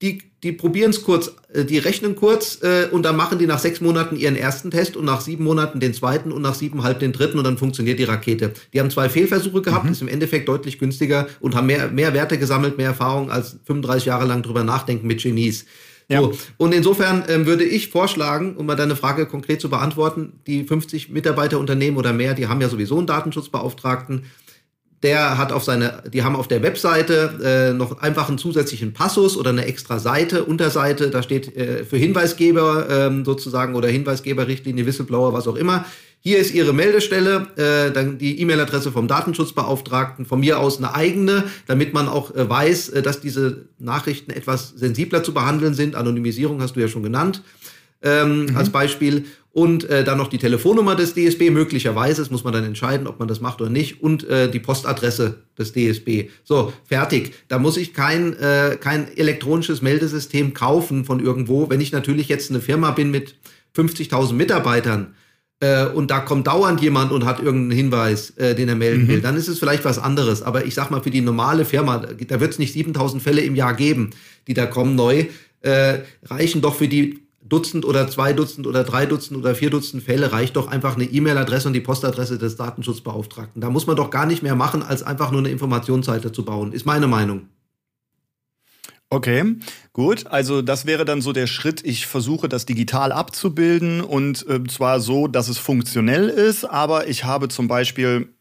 die, 0.00 0.22
die 0.44 0.52
probieren 0.52 0.90
es 0.90 1.02
kurz, 1.02 1.32
äh, 1.52 1.64
die 1.64 1.78
rechnen 1.78 2.14
kurz 2.14 2.62
äh, 2.62 2.88
und 2.90 3.02
dann 3.02 3.16
machen 3.16 3.38
die 3.38 3.46
nach 3.46 3.58
sechs 3.58 3.80
Monaten 3.80 4.16
ihren 4.16 4.36
ersten 4.36 4.70
Test 4.70 4.96
und 4.96 5.04
nach 5.04 5.20
sieben 5.20 5.42
Monaten 5.44 5.80
den 5.80 5.92
zweiten 5.92 6.30
und 6.30 6.40
nach 6.40 6.54
siebenhalb 6.54 7.00
den 7.00 7.12
dritten 7.12 7.36
und 7.36 7.44
dann 7.44 7.58
funktioniert 7.58 7.98
die 7.98 8.04
Rakete. 8.04 8.52
Die 8.72 8.80
haben 8.80 8.90
zwei 8.90 9.08
Fehlversuche 9.08 9.62
gehabt, 9.62 9.86
mhm. 9.86 9.92
ist 9.92 10.02
im 10.02 10.08
Endeffekt 10.08 10.48
deutlich 10.48 10.78
günstiger 10.78 11.26
und 11.40 11.56
haben 11.56 11.66
mehr, 11.66 11.88
mehr 11.88 12.14
Werte 12.14 12.38
gesammelt, 12.38 12.78
mehr 12.78 12.88
Erfahrung 12.88 13.30
als 13.30 13.56
35 13.64 14.06
Jahre 14.06 14.26
lang 14.26 14.42
drüber 14.42 14.62
nachdenken 14.62 15.06
mit 15.06 15.20
Genies. 15.20 15.66
Ja. 16.08 16.22
So. 16.22 16.32
Und 16.56 16.74
insofern 16.74 17.24
ähm, 17.28 17.46
würde 17.46 17.64
ich 17.64 17.88
vorschlagen, 17.90 18.56
um 18.56 18.66
mal 18.66 18.76
deine 18.76 18.96
Frage 18.96 19.26
konkret 19.26 19.60
zu 19.60 19.68
beantworten, 19.68 20.40
die 20.46 20.64
50 20.64 21.10
Mitarbeiterunternehmen 21.10 21.98
oder 21.98 22.12
mehr, 22.12 22.34
die 22.34 22.48
haben 22.48 22.60
ja 22.60 22.68
sowieso 22.68 22.96
einen 22.96 23.06
Datenschutzbeauftragten. 23.06 24.24
Der 25.02 25.38
hat 25.38 25.52
auf 25.52 25.62
seine, 25.62 26.02
die 26.12 26.24
haben 26.24 26.34
auf 26.34 26.48
der 26.48 26.62
Webseite 26.62 27.70
äh, 27.70 27.72
noch 27.72 28.00
einfach 28.00 28.28
einen 28.28 28.38
zusätzlichen 28.38 28.94
Passus 28.94 29.36
oder 29.36 29.50
eine 29.50 29.66
extra 29.66 30.00
Seite, 30.00 30.44
Unterseite, 30.44 31.10
da 31.10 31.22
steht 31.22 31.54
äh, 31.56 31.84
für 31.84 31.98
Hinweisgeber 31.98 32.88
ähm, 32.90 33.24
sozusagen 33.24 33.76
oder 33.76 33.88
Hinweisgeberrichtlinie, 33.88 34.86
Whistleblower, 34.86 35.32
was 35.34 35.46
auch 35.46 35.56
immer. 35.56 35.84
Hier 36.20 36.38
ist 36.38 36.52
Ihre 36.52 36.72
Meldestelle, 36.72 37.46
äh, 37.56 37.92
dann 37.92 38.18
die 38.18 38.40
E-Mail-Adresse 38.40 38.90
vom 38.90 39.06
Datenschutzbeauftragten, 39.06 40.26
von 40.26 40.40
mir 40.40 40.58
aus 40.58 40.78
eine 40.78 40.94
eigene, 40.94 41.44
damit 41.66 41.94
man 41.94 42.08
auch 42.08 42.34
äh, 42.34 42.48
weiß, 42.48 42.88
äh, 42.90 43.02
dass 43.02 43.20
diese 43.20 43.68
Nachrichten 43.78 44.32
etwas 44.32 44.70
sensibler 44.70 45.22
zu 45.22 45.32
behandeln 45.32 45.74
sind. 45.74 45.94
Anonymisierung 45.94 46.60
hast 46.60 46.74
du 46.74 46.80
ja 46.80 46.88
schon 46.88 47.04
genannt 47.04 47.42
ähm, 48.02 48.46
mhm. 48.46 48.56
als 48.56 48.70
Beispiel. 48.70 49.26
Und 49.52 49.84
äh, 49.84 50.04
dann 50.04 50.18
noch 50.18 50.28
die 50.28 50.38
Telefonnummer 50.38 50.94
des 50.94 51.14
DSB, 51.14 51.50
möglicherweise, 51.50 52.22
das 52.22 52.30
muss 52.30 52.44
man 52.44 52.52
dann 52.52 52.64
entscheiden, 52.64 53.06
ob 53.06 53.18
man 53.18 53.26
das 53.26 53.40
macht 53.40 53.60
oder 53.60 53.70
nicht, 53.70 54.02
und 54.02 54.22
äh, 54.28 54.48
die 54.48 54.60
Postadresse 54.60 55.42
des 55.58 55.72
DSB. 55.72 56.28
So, 56.44 56.72
fertig. 56.84 57.34
Da 57.48 57.58
muss 57.58 57.76
ich 57.76 57.92
kein, 57.92 58.34
äh, 58.34 58.76
kein 58.80 59.08
elektronisches 59.16 59.82
Meldesystem 59.82 60.54
kaufen 60.54 61.04
von 61.04 61.18
irgendwo. 61.18 61.70
Wenn 61.70 61.80
ich 61.80 61.90
natürlich 61.90 62.28
jetzt 62.28 62.50
eine 62.50 62.60
Firma 62.60 62.92
bin 62.92 63.10
mit 63.10 63.34
50.000 63.76 64.34
Mitarbeitern, 64.34 65.14
äh, 65.60 65.86
und 65.86 66.10
da 66.10 66.20
kommt 66.20 66.46
dauernd 66.46 66.80
jemand 66.80 67.10
und 67.10 67.24
hat 67.24 67.40
irgendeinen 67.40 67.76
Hinweis, 67.76 68.30
äh, 68.36 68.54
den 68.54 68.68
er 68.68 68.76
melden 68.76 69.04
mhm. 69.04 69.08
will, 69.08 69.20
dann 69.20 69.36
ist 69.36 69.48
es 69.48 69.58
vielleicht 69.58 69.84
was 69.84 69.98
anderes. 69.98 70.42
Aber 70.42 70.64
ich 70.64 70.74
sag 70.74 70.90
mal, 70.90 71.02
für 71.02 71.10
die 71.10 71.20
normale 71.20 71.64
Firma, 71.64 71.98
da 71.98 72.40
wird 72.40 72.52
es 72.52 72.58
nicht 72.58 72.72
7000 72.72 73.22
Fälle 73.22 73.40
im 73.40 73.56
Jahr 73.56 73.74
geben, 73.74 74.10
die 74.46 74.54
da 74.54 74.66
kommen 74.66 74.94
neu, 74.94 75.26
äh, 75.62 75.98
reichen 76.24 76.60
doch 76.60 76.76
für 76.76 76.88
die 76.88 77.20
Dutzend 77.48 77.84
oder 77.84 78.08
zwei 78.08 78.34
Dutzend 78.34 78.66
oder 78.66 78.84
drei 78.84 79.06
Dutzend 79.06 79.38
oder 79.38 79.54
vier 79.54 79.70
Dutzend 79.70 80.02
Fälle 80.02 80.32
reicht 80.32 80.56
doch 80.56 80.68
einfach 80.68 80.96
eine 80.96 81.04
E-Mail-Adresse 81.04 81.68
und 81.68 81.72
die 81.72 81.80
Postadresse 81.80 82.38
des 82.38 82.56
Datenschutzbeauftragten. 82.56 83.62
Da 83.62 83.70
muss 83.70 83.86
man 83.86 83.96
doch 83.96 84.10
gar 84.10 84.26
nicht 84.26 84.42
mehr 84.42 84.54
machen, 84.54 84.82
als 84.82 85.02
einfach 85.02 85.30
nur 85.30 85.40
eine 85.40 85.48
Informationsseite 85.48 86.30
zu 86.30 86.44
bauen, 86.44 86.72
ist 86.72 86.84
meine 86.84 87.06
Meinung. 87.06 87.48
Okay, 89.10 89.56
gut. 89.94 90.26
Also 90.26 90.60
das 90.60 90.84
wäre 90.84 91.06
dann 91.06 91.22
so 91.22 91.32
der 91.32 91.46
Schritt, 91.46 91.82
ich 91.84 92.06
versuche 92.06 92.46
das 92.46 92.66
digital 92.66 93.10
abzubilden 93.10 94.02
und 94.02 94.46
äh, 94.48 94.62
zwar 94.64 95.00
so, 95.00 95.28
dass 95.28 95.48
es 95.48 95.56
funktionell 95.56 96.28
ist, 96.28 96.64
aber 96.66 97.08
ich 97.08 97.24
habe 97.24 97.48
zum 97.48 97.68
Beispiel 97.68 98.34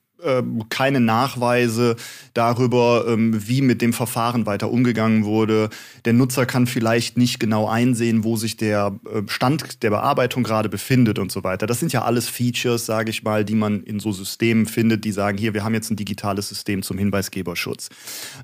keine 0.70 1.00
Nachweise 1.00 1.96
darüber, 2.34 3.06
ähm, 3.08 3.48
wie 3.48 3.62
mit 3.62 3.82
dem 3.82 3.94
Verfahren 3.94 4.46
weiter 4.46 4.72
umgegangen 4.72 5.26
wurde. 5.26 5.70
Der 6.06 6.14
Nutzer 6.14 6.46
kann 6.46 6.66
vielleicht 6.66 7.18
nicht 7.18 7.40
genau 7.40 7.68
einsehen, 7.68 8.24
wo 8.24 8.36
sich 8.36 8.58
der 8.58 8.96
äh, 9.06 9.22
Stand 9.28 9.84
der 9.84 9.92
Bearbeitung 9.92 10.44
gerade 10.44 10.70
befindet 10.70 11.20
und 11.20 11.32
so 11.32 11.44
weiter. 11.44 11.68
Das 11.68 11.80
sind 11.80 11.94
ja 11.94 12.04
alles 12.04 12.28
Features, 12.28 12.86
sage 12.86 13.12
ich 13.12 13.24
mal, 13.24 13.46
die 13.46 13.56
man 13.56 13.84
in 13.84 14.00
so 14.00 14.12
Systemen 14.12 14.66
findet, 14.66 15.06
die 15.06 15.12
sagen, 15.12 15.38
hier, 15.38 15.54
wir 15.54 15.64
haben 15.64 15.74
jetzt 15.74 15.92
ein 15.92 15.96
digitales 15.96 16.50
System 16.50 16.82
zum 16.82 16.98
Hinweisgeberschutz. 16.98 17.90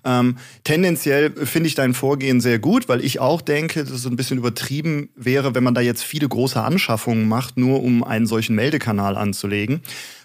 Ähm, 0.04 0.38
tendenziell 0.64 1.32
finde 1.32 1.68
ich 1.68 1.76
dein 1.76 1.94
Vorgehen 1.94 2.40
sehr 2.40 2.60
gut, 2.60 2.88
weil 2.88 3.04
ich 3.04 3.20
auch 3.20 3.42
denke, 3.42 3.84
dass 3.84 3.92
es 3.92 4.06
ein 4.06 4.16
bisschen 4.16 4.38
übertrieben 4.38 5.10
wäre, 5.16 5.56
wenn 5.56 5.64
man 5.64 5.74
da 5.74 5.82
jetzt 5.82 6.04
viele 6.04 6.28
große 6.28 6.62
Anschaffungen 6.62 7.28
macht, 7.28 7.58
nur 7.58 7.84
um 7.84 8.04
einen 8.04 8.28
solchen 8.28 8.56
Meldekanal 8.56 9.18
anzulegen 9.18 9.82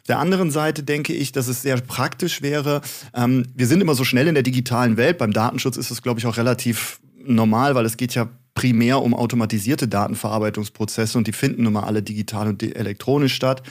der 0.09 0.19
anderen 0.19 0.51
Seite 0.51 0.83
denke 0.83 1.13
ich, 1.13 1.33
dass 1.33 1.49
es 1.49 1.63
sehr 1.63 1.81
praktisch 1.81 2.43
wäre. 2.43 2.81
Ähm, 3.15 3.47
wir 3.55 3.67
sind 3.67 3.81
immer 3.81 3.95
so 3.95 4.05
schnell 4.05 4.29
in 4.29 4.35
der 4.35 4.43
digitalen 4.43 4.97
Welt. 4.97 5.19
Beim 5.19 5.33
Datenschutz 5.33 5.77
ist 5.77 5.91
es, 5.91 6.03
glaube 6.03 6.21
ich, 6.21 6.27
auch 6.27 6.37
relativ 6.37 7.01
normal, 7.25 7.75
weil 7.75 7.85
es 7.85 7.97
geht 7.97 8.15
ja 8.15 8.29
primär 8.55 9.03
um 9.03 9.15
automatisierte 9.15 9.87
Datenverarbeitungsprozesse 9.87 11.17
und 11.17 11.27
die 11.27 11.33
finden 11.33 11.63
nun 11.63 11.75
mal 11.75 11.85
alle 11.85 12.03
digital 12.03 12.49
und 12.49 12.63
elektronisch 12.63 13.35
statt. 13.35 13.63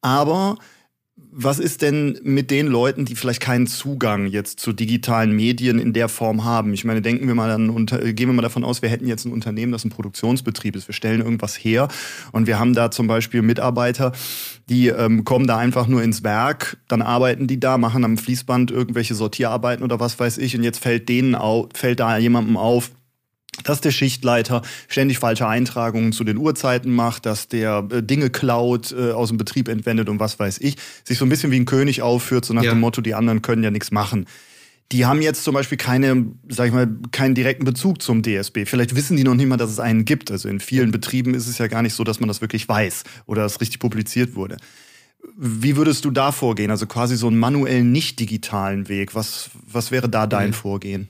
Aber 0.00 0.56
was 1.32 1.58
ist 1.58 1.82
denn 1.82 2.18
mit 2.22 2.50
den 2.50 2.66
Leuten, 2.66 3.04
die 3.04 3.14
vielleicht 3.14 3.40
keinen 3.40 3.66
Zugang 3.66 4.26
jetzt 4.26 4.58
zu 4.60 4.72
digitalen 4.72 5.34
Medien 5.34 5.78
in 5.78 5.92
der 5.92 6.08
Form 6.08 6.44
haben? 6.44 6.74
Ich 6.74 6.84
meine, 6.84 7.02
denken 7.02 7.26
wir 7.28 7.34
mal 7.34 7.48
dann, 7.48 7.86
gehen 7.86 8.28
wir 8.28 8.32
mal 8.32 8.42
davon 8.42 8.64
aus, 8.64 8.82
wir 8.82 8.88
hätten 8.88 9.06
jetzt 9.06 9.24
ein 9.24 9.32
Unternehmen, 9.32 9.72
das 9.72 9.84
ein 9.84 9.90
Produktionsbetrieb 9.90 10.74
ist. 10.76 10.88
Wir 10.88 10.94
stellen 10.94 11.20
irgendwas 11.20 11.56
her 11.56 11.88
und 12.32 12.46
wir 12.46 12.58
haben 12.58 12.74
da 12.74 12.90
zum 12.90 13.06
Beispiel 13.06 13.42
Mitarbeiter, 13.42 14.12
die 14.68 14.88
ähm, 14.88 15.24
kommen 15.24 15.46
da 15.46 15.56
einfach 15.56 15.86
nur 15.86 16.02
ins 16.02 16.24
Werk, 16.24 16.78
dann 16.88 17.02
arbeiten 17.02 17.46
die 17.46 17.60
da, 17.60 17.78
machen 17.78 18.04
am 18.04 18.18
Fließband 18.18 18.70
irgendwelche 18.70 19.14
Sortierarbeiten 19.14 19.84
oder 19.84 20.00
was 20.00 20.18
weiß 20.18 20.38
ich 20.38 20.56
und 20.56 20.64
jetzt 20.64 20.82
fällt 20.82 21.08
denen 21.08 21.34
auf, 21.34 21.68
fällt 21.74 22.00
da 22.00 22.18
jemandem 22.18 22.56
auf, 22.56 22.90
dass 23.62 23.80
der 23.80 23.90
Schichtleiter 23.90 24.62
ständig 24.88 25.18
falsche 25.18 25.46
Eintragungen 25.46 26.12
zu 26.12 26.24
den 26.24 26.36
Uhrzeiten 26.36 26.92
macht, 26.92 27.26
dass 27.26 27.48
der 27.48 27.86
äh, 27.90 28.02
Dinge 28.02 28.30
klaut, 28.30 28.92
äh, 28.92 29.12
aus 29.12 29.28
dem 29.28 29.38
Betrieb 29.38 29.68
entwendet 29.68 30.08
und 30.08 30.20
was 30.20 30.38
weiß 30.38 30.58
ich, 30.58 30.76
sich 31.04 31.18
so 31.18 31.24
ein 31.24 31.28
bisschen 31.28 31.50
wie 31.50 31.60
ein 31.60 31.66
König 31.66 32.02
aufführt, 32.02 32.44
so 32.44 32.54
nach 32.54 32.62
ja. 32.62 32.72
dem 32.72 32.80
Motto, 32.80 33.00
die 33.00 33.14
anderen 33.14 33.42
können 33.42 33.62
ja 33.62 33.70
nichts 33.70 33.90
machen. 33.90 34.26
Die 34.92 35.06
haben 35.06 35.22
jetzt 35.22 35.44
zum 35.44 35.54
Beispiel 35.54 35.78
keine, 35.78 36.26
sag 36.48 36.66
ich 36.66 36.72
mal, 36.72 36.88
keinen 37.12 37.36
direkten 37.36 37.64
Bezug 37.64 38.02
zum 38.02 38.22
DSB. 38.22 38.64
Vielleicht 38.64 38.96
wissen 38.96 39.16
die 39.16 39.22
noch 39.22 39.36
nicht 39.36 39.46
mal, 39.46 39.56
dass 39.56 39.70
es 39.70 39.78
einen 39.78 40.04
gibt. 40.04 40.32
Also 40.32 40.48
in 40.48 40.58
vielen 40.58 40.90
Betrieben 40.90 41.34
ist 41.34 41.46
es 41.46 41.58
ja 41.58 41.68
gar 41.68 41.82
nicht 41.82 41.94
so, 41.94 42.02
dass 42.02 42.18
man 42.18 42.26
das 42.26 42.40
wirklich 42.40 42.68
weiß 42.68 43.04
oder 43.26 43.44
es 43.44 43.60
richtig 43.60 43.78
publiziert 43.78 44.34
wurde. 44.34 44.56
Wie 45.36 45.76
würdest 45.76 46.04
du 46.04 46.10
da 46.10 46.32
vorgehen? 46.32 46.72
Also 46.72 46.86
quasi 46.86 47.16
so 47.16 47.28
einen 47.28 47.38
manuellen, 47.38 47.92
nicht 47.92 48.18
digitalen 48.18 48.88
Weg. 48.88 49.14
Was, 49.14 49.50
was 49.64 49.92
wäre 49.92 50.08
da 50.08 50.26
dein 50.26 50.48
mhm. 50.48 50.54
Vorgehen? 50.54 51.08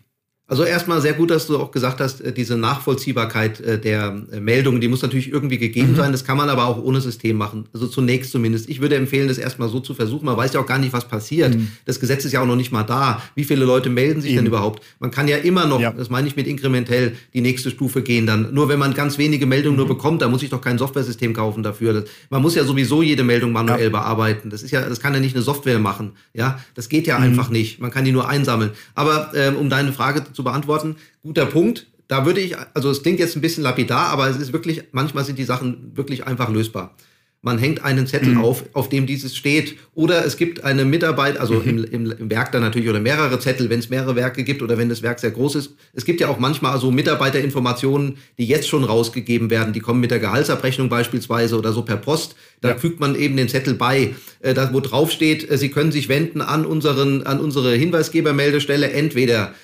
Also 0.50 0.64
erstmal 0.64 1.00
sehr 1.00 1.12
gut, 1.12 1.30
dass 1.30 1.46
du 1.46 1.58
auch 1.58 1.70
gesagt 1.70 2.00
hast, 2.00 2.20
äh, 2.22 2.32
diese 2.32 2.56
Nachvollziehbarkeit 2.56 3.60
äh, 3.60 3.78
der 3.78 4.20
äh, 4.32 4.40
Meldungen, 4.40 4.80
die 4.80 4.88
muss 4.88 5.00
natürlich 5.00 5.30
irgendwie 5.30 5.58
gegeben 5.58 5.92
mhm. 5.92 5.96
sein. 5.96 6.10
Das 6.10 6.24
kann 6.24 6.36
man 6.36 6.48
aber 6.50 6.66
auch 6.66 6.82
ohne 6.82 7.00
System 7.00 7.36
machen. 7.36 7.66
Also 7.72 7.86
zunächst 7.86 8.32
zumindest. 8.32 8.68
Ich 8.68 8.80
würde 8.80 8.96
empfehlen, 8.96 9.28
das 9.28 9.38
erstmal 9.38 9.68
so 9.68 9.78
zu 9.78 9.94
versuchen. 9.94 10.26
Man 10.26 10.36
weiß 10.36 10.52
ja 10.54 10.60
auch 10.60 10.66
gar 10.66 10.78
nicht, 10.78 10.92
was 10.92 11.06
passiert. 11.06 11.54
Mhm. 11.54 11.68
Das 11.84 12.00
Gesetz 12.00 12.24
ist 12.24 12.32
ja 12.32 12.42
auch 12.42 12.46
noch 12.46 12.56
nicht 12.56 12.72
mal 12.72 12.82
da. 12.82 13.22
Wie 13.36 13.44
viele 13.44 13.64
Leute 13.64 13.90
melden 13.90 14.22
sich 14.22 14.32
Eben. 14.32 14.38
denn 14.38 14.46
überhaupt? 14.46 14.82
Man 14.98 15.12
kann 15.12 15.28
ja 15.28 15.36
immer 15.36 15.66
noch, 15.66 15.80
ja. 15.80 15.92
das 15.92 16.10
meine 16.10 16.26
ich 16.26 16.34
mit 16.34 16.48
inkrementell, 16.48 17.12
die 17.32 17.42
nächste 17.42 17.70
Stufe 17.70 18.02
gehen 18.02 18.26
dann. 18.26 18.52
Nur 18.52 18.68
wenn 18.68 18.80
man 18.80 18.92
ganz 18.92 19.18
wenige 19.18 19.46
Meldungen 19.46 19.78
mhm. 19.78 19.86
nur 19.86 19.96
bekommt, 19.96 20.20
da 20.20 20.28
muss 20.28 20.42
ich 20.42 20.50
doch 20.50 20.60
kein 20.60 20.78
Softwaresystem 20.78 21.32
kaufen 21.32 21.62
dafür. 21.62 22.04
man 22.28 22.42
muss 22.42 22.56
ja 22.56 22.64
sowieso 22.64 23.02
jede 23.02 23.22
Meldung 23.22 23.52
manuell 23.52 23.84
ja. 23.84 23.90
bearbeiten. 23.90 24.50
Das 24.50 24.64
ist 24.64 24.72
ja, 24.72 24.80
das 24.80 24.98
kann 24.98 25.14
ja 25.14 25.20
nicht 25.20 25.36
eine 25.36 25.44
Software 25.44 25.78
machen. 25.78 26.14
Ja, 26.34 26.58
das 26.74 26.88
geht 26.88 27.06
ja 27.06 27.18
mhm. 27.18 27.24
einfach 27.26 27.50
nicht. 27.50 27.78
Man 27.78 27.92
kann 27.92 28.04
die 28.04 28.10
nur 28.10 28.28
einsammeln. 28.28 28.70
Aber 28.96 29.30
ähm, 29.36 29.54
um 29.54 29.70
deine 29.70 29.92
Frage 29.92 30.24
zu 30.32 30.39
beantworten, 30.42 30.96
guter 31.22 31.46
Punkt. 31.46 31.86
Da 32.08 32.26
würde 32.26 32.40
ich, 32.40 32.56
also 32.74 32.90
es 32.90 33.02
klingt 33.02 33.20
jetzt 33.20 33.36
ein 33.36 33.40
bisschen 33.40 33.62
lapidar, 33.62 34.08
aber 34.08 34.28
es 34.28 34.36
ist 34.36 34.52
wirklich, 34.52 34.82
manchmal 34.92 35.24
sind 35.24 35.38
die 35.38 35.44
Sachen 35.44 35.96
wirklich 35.96 36.26
einfach 36.26 36.48
lösbar. 36.48 36.96
Man 37.42 37.56
hängt 37.56 37.82
einen 37.82 38.06
Zettel 38.06 38.34
mhm. 38.34 38.44
auf, 38.44 38.64
auf 38.74 38.90
dem 38.90 39.06
dieses 39.06 39.34
steht. 39.34 39.76
Oder 39.94 40.26
es 40.26 40.36
gibt 40.36 40.62
eine 40.62 40.84
Mitarbeit, 40.84 41.38
also 41.38 41.54
mhm. 41.54 41.68
im, 41.68 41.84
im, 41.84 42.12
im, 42.12 42.30
Werk 42.30 42.52
dann 42.52 42.60
natürlich 42.60 42.90
oder 42.90 43.00
mehrere 43.00 43.38
Zettel, 43.38 43.70
wenn 43.70 43.78
es 43.78 43.88
mehrere 43.88 44.14
Werke 44.14 44.44
gibt 44.44 44.60
oder 44.60 44.76
wenn 44.76 44.90
das 44.90 45.02
Werk 45.02 45.20
sehr 45.20 45.30
groß 45.30 45.54
ist. 45.54 45.70
Es 45.94 46.04
gibt 46.04 46.20
ja 46.20 46.28
auch 46.28 46.38
manchmal 46.38 46.72
also 46.72 46.90
Mitarbeiterinformationen, 46.90 48.18
die 48.36 48.44
jetzt 48.44 48.68
schon 48.68 48.84
rausgegeben 48.84 49.48
werden. 49.48 49.72
Die 49.72 49.80
kommen 49.80 50.00
mit 50.00 50.10
der 50.10 50.18
Gehaltsabrechnung 50.18 50.90
beispielsweise 50.90 51.56
oder 51.56 51.72
so 51.72 51.80
per 51.80 51.96
Post. 51.96 52.36
Da 52.60 52.70
ja. 52.70 52.76
fügt 52.76 53.00
man 53.00 53.14
eben 53.14 53.38
den 53.38 53.48
Zettel 53.48 53.72
bei, 53.72 54.14
äh, 54.40 54.52
da, 54.52 54.74
wo 54.74 54.80
drauf 54.80 55.10
steht, 55.10 55.50
äh, 55.50 55.56
Sie 55.56 55.70
können 55.70 55.92
sich 55.92 56.10
wenden 56.10 56.42
an, 56.42 56.66
unseren, 56.66 57.22
an 57.22 57.40
unsere 57.40 57.72
Hinweisgebermeldestelle, 57.72 58.90
entweder 58.90 59.54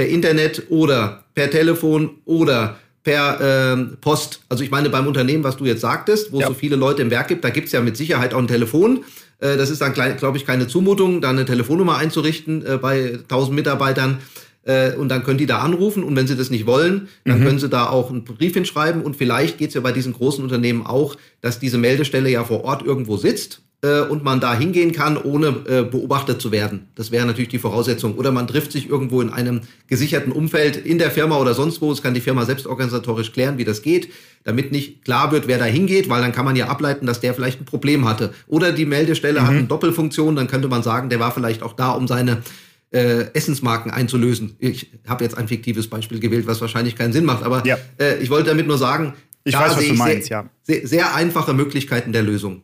per 0.00 0.08
Internet 0.08 0.62
oder 0.70 1.24
per 1.34 1.50
Telefon 1.50 2.22
oder 2.24 2.78
per 3.04 3.74
äh, 3.74 3.96
Post. 4.00 4.40
Also 4.48 4.64
ich 4.64 4.70
meine, 4.70 4.88
beim 4.88 5.06
Unternehmen, 5.06 5.44
was 5.44 5.58
du 5.58 5.66
jetzt 5.66 5.82
sagtest, 5.82 6.32
wo 6.32 6.38
es 6.38 6.40
ja. 6.40 6.48
so 6.48 6.54
viele 6.54 6.76
Leute 6.76 7.02
im 7.02 7.10
Werk 7.10 7.28
gibt, 7.28 7.44
da 7.44 7.50
gibt 7.50 7.66
es 7.66 7.74
ja 7.74 7.82
mit 7.82 7.98
Sicherheit 7.98 8.32
auch 8.32 8.38
ein 8.38 8.48
Telefon. 8.48 9.04
Äh, 9.40 9.58
das 9.58 9.68
ist 9.68 9.82
dann, 9.82 9.92
glaube 9.92 10.38
ich, 10.38 10.46
keine 10.46 10.68
Zumutung, 10.68 11.20
da 11.20 11.28
eine 11.28 11.44
Telefonnummer 11.44 11.98
einzurichten 11.98 12.64
äh, 12.64 12.78
bei 12.78 13.18
1000 13.24 13.54
Mitarbeitern. 13.54 14.20
Äh, 14.62 14.94
und 14.94 15.10
dann 15.10 15.22
können 15.22 15.36
die 15.36 15.44
da 15.44 15.58
anrufen 15.58 16.02
und 16.02 16.16
wenn 16.16 16.26
sie 16.26 16.34
das 16.34 16.48
nicht 16.48 16.64
wollen, 16.64 17.08
dann 17.26 17.40
mhm. 17.40 17.44
können 17.44 17.58
sie 17.58 17.68
da 17.68 17.90
auch 17.90 18.08
einen 18.08 18.24
Brief 18.24 18.54
hinschreiben. 18.54 19.02
Und 19.02 19.16
vielleicht 19.16 19.58
geht 19.58 19.68
es 19.68 19.74
ja 19.74 19.82
bei 19.82 19.92
diesen 19.92 20.14
großen 20.14 20.42
Unternehmen 20.42 20.86
auch, 20.86 21.14
dass 21.42 21.60
diese 21.60 21.76
Meldestelle 21.76 22.30
ja 22.30 22.42
vor 22.42 22.64
Ort 22.64 22.82
irgendwo 22.86 23.18
sitzt 23.18 23.60
äh, 23.82 24.00
und 24.00 24.22
man 24.24 24.40
da 24.40 24.54
hingehen 24.54 24.92
kann, 24.92 25.16
ohne 25.16 25.48
äh, 25.66 25.82
beobachtet 25.82 26.40
zu 26.40 26.52
werden. 26.52 26.88
Das 26.94 27.10
wäre 27.10 27.26
natürlich 27.26 27.48
die 27.48 27.58
Voraussetzung. 27.58 28.14
Oder 28.16 28.30
man 28.30 28.46
trifft 28.46 28.72
sich 28.72 28.88
irgendwo 28.88 29.20
in 29.20 29.30
einem 29.30 29.62
gesicherten 29.86 30.32
Umfeld 30.32 30.76
in 30.76 30.98
der 30.98 31.10
Firma 31.10 31.38
oder 31.38 31.54
sonst 31.54 31.80
wo. 31.80 31.90
Es 31.90 32.02
kann 32.02 32.14
die 32.14 32.20
Firma 32.20 32.44
selbst 32.44 32.66
organisatorisch 32.66 33.32
klären, 33.32 33.58
wie 33.58 33.64
das 33.64 33.82
geht, 33.82 34.10
damit 34.44 34.72
nicht 34.72 35.04
klar 35.04 35.32
wird, 35.32 35.48
wer 35.48 35.58
da 35.58 35.64
hingeht, 35.64 36.08
weil 36.08 36.20
dann 36.20 36.32
kann 36.32 36.44
man 36.44 36.56
ja 36.56 36.68
ableiten, 36.68 37.06
dass 37.06 37.20
der 37.20 37.34
vielleicht 37.34 37.60
ein 37.60 37.64
Problem 37.64 38.06
hatte. 38.06 38.34
Oder 38.46 38.72
die 38.72 38.86
Meldestelle 38.86 39.40
mhm. 39.40 39.44
hat 39.46 39.54
eine 39.54 39.64
Doppelfunktion, 39.64 40.36
dann 40.36 40.46
könnte 40.46 40.68
man 40.68 40.82
sagen, 40.82 41.08
der 41.08 41.20
war 41.20 41.32
vielleicht 41.32 41.62
auch 41.62 41.72
da, 41.72 41.92
um 41.92 42.06
seine 42.06 42.42
äh, 42.90 43.32
Essensmarken 43.32 43.90
einzulösen. 43.90 44.56
Ich 44.58 44.92
habe 45.06 45.24
jetzt 45.24 45.38
ein 45.38 45.48
fiktives 45.48 45.88
Beispiel 45.88 46.20
gewählt, 46.20 46.46
was 46.46 46.60
wahrscheinlich 46.60 46.96
keinen 46.96 47.12
Sinn 47.12 47.24
macht, 47.24 47.44
aber 47.44 47.66
ja. 47.66 47.78
äh, 47.98 48.18
ich 48.18 48.30
wollte 48.30 48.50
damit 48.50 48.66
nur 48.66 48.78
sagen, 48.78 49.14
ich 49.44 49.54
weiß, 49.54 49.76
was 49.76 49.86
du 49.86 49.94
meinst, 49.94 50.28
sehr, 50.28 50.38
ja. 50.38 50.50
Sehr, 50.62 50.86
sehr 50.86 51.14
einfache 51.14 51.54
Möglichkeiten 51.54 52.12
der 52.12 52.22
Lösung. 52.22 52.62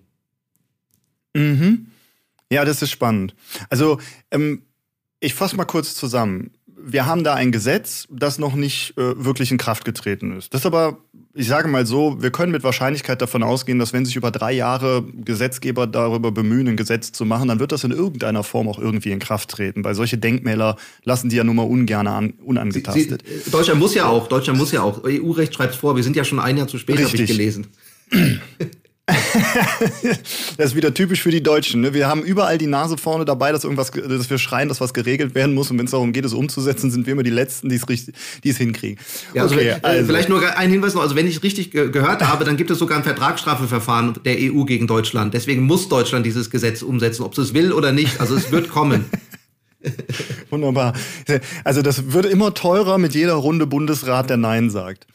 Mhm. 1.36 1.86
Ja, 2.50 2.64
das 2.64 2.82
ist 2.82 2.90
spannend. 2.90 3.34
Also, 3.70 3.98
ähm, 4.30 4.62
ich 5.20 5.34
fasse 5.34 5.56
mal 5.56 5.64
kurz 5.64 5.94
zusammen. 5.94 6.50
Wir 6.78 7.06
haben 7.06 7.24
da 7.24 7.34
ein 7.34 7.50
Gesetz, 7.50 8.06
das 8.10 8.38
noch 8.38 8.54
nicht 8.54 8.96
äh, 8.96 9.24
wirklich 9.24 9.50
in 9.50 9.58
Kraft 9.58 9.84
getreten 9.84 10.36
ist. 10.36 10.54
Das 10.54 10.60
ist 10.60 10.66
aber, 10.66 10.98
ich 11.34 11.48
sage 11.48 11.66
mal 11.66 11.84
so, 11.84 12.22
wir 12.22 12.30
können 12.30 12.52
mit 12.52 12.62
Wahrscheinlichkeit 12.62 13.20
davon 13.20 13.42
ausgehen, 13.42 13.80
dass 13.80 13.92
wenn 13.92 14.04
sich 14.04 14.14
über 14.14 14.30
drei 14.30 14.52
Jahre 14.52 15.02
Gesetzgeber 15.02 15.88
darüber 15.88 16.30
bemühen, 16.30 16.68
ein 16.68 16.76
Gesetz 16.76 17.10
zu 17.10 17.24
machen, 17.24 17.48
dann 17.48 17.58
wird 17.58 17.72
das 17.72 17.82
in 17.82 17.90
irgendeiner 17.90 18.44
Form 18.44 18.68
auch 18.68 18.78
irgendwie 18.78 19.10
in 19.10 19.18
Kraft 19.18 19.50
treten. 19.50 19.82
Weil 19.82 19.96
solche 19.96 20.16
Denkmäler 20.18 20.76
lassen 21.02 21.28
die 21.28 21.36
ja 21.36 21.44
nun 21.44 21.56
mal 21.56 21.64
ungern 21.64 22.06
an, 22.06 22.34
unangetastet. 22.44 23.24
Sie, 23.26 23.38
Sie, 23.38 23.50
Deutschland 23.50 23.80
muss 23.80 23.94
ja 23.94 24.06
auch, 24.06 24.28
Deutschland 24.28 24.58
muss 24.58 24.70
ja 24.70 24.82
auch. 24.82 25.02
EU-Recht 25.02 25.54
schreibt 25.54 25.74
es 25.74 25.80
vor, 25.80 25.96
wir 25.96 26.04
sind 26.04 26.14
ja 26.14 26.24
schon 26.24 26.38
ein 26.38 26.56
Jahr 26.56 26.68
zu 26.68 26.78
spät, 26.78 27.02
habe 27.02 27.16
ich 27.16 27.26
gelesen. 27.26 27.66
das 30.56 30.70
ist 30.70 30.74
wieder 30.74 30.92
typisch 30.92 31.22
für 31.22 31.30
die 31.30 31.42
Deutschen. 31.42 31.80
Ne? 31.80 31.94
Wir 31.94 32.08
haben 32.08 32.22
überall 32.22 32.58
die 32.58 32.66
Nase 32.66 32.98
vorne 32.98 33.24
dabei, 33.24 33.52
dass 33.52 33.62
irgendwas, 33.62 33.92
dass 33.92 34.30
wir 34.30 34.38
schreien, 34.38 34.68
dass 34.68 34.80
was 34.80 34.92
geregelt 34.94 35.36
werden 35.36 35.54
muss. 35.54 35.70
Und 35.70 35.78
wenn 35.78 35.84
es 35.84 35.92
darum 35.92 36.12
geht, 36.12 36.24
es 36.24 36.32
umzusetzen, 36.32 36.90
sind 36.90 37.06
wir 37.06 37.12
immer 37.12 37.22
die 37.22 37.30
Letzten, 37.30 37.68
die 37.68 37.76
es 37.76 37.88
richtig, 37.88 38.16
die 38.42 38.50
es 38.50 38.56
hinkriegen. 38.56 38.98
Ja, 39.32 39.42
also, 39.42 39.54
okay, 39.54 39.76
also. 39.80 40.06
Vielleicht 40.06 40.28
nur 40.28 40.42
ein 40.56 40.70
Hinweis 40.70 40.94
noch. 40.94 41.02
Also 41.02 41.14
wenn 41.14 41.28
ich 41.28 41.42
richtig 41.44 41.70
gehört 41.70 42.26
habe, 42.26 42.44
dann 42.44 42.56
gibt 42.56 42.70
es 42.70 42.78
sogar 42.78 42.98
ein 42.98 43.04
Vertragsstrafeverfahren 43.04 44.14
der 44.24 44.36
EU 44.40 44.64
gegen 44.64 44.88
Deutschland. 44.88 45.34
Deswegen 45.34 45.62
muss 45.62 45.88
Deutschland 45.88 46.26
dieses 46.26 46.50
Gesetz 46.50 46.82
umsetzen, 46.82 47.22
ob 47.22 47.38
es 47.38 47.54
will 47.54 47.72
oder 47.72 47.92
nicht. 47.92 48.20
Also 48.20 48.34
es 48.34 48.50
wird 48.50 48.68
kommen. 48.68 49.04
Wunderbar. 50.50 50.94
Also 51.64 51.82
das 51.82 52.12
wird 52.12 52.26
immer 52.26 52.54
teurer 52.54 52.98
mit 52.98 53.14
jeder 53.14 53.34
Runde 53.34 53.66
Bundesrat, 53.66 54.30
der 54.30 54.36
Nein 54.36 54.70
sagt. 54.70 55.06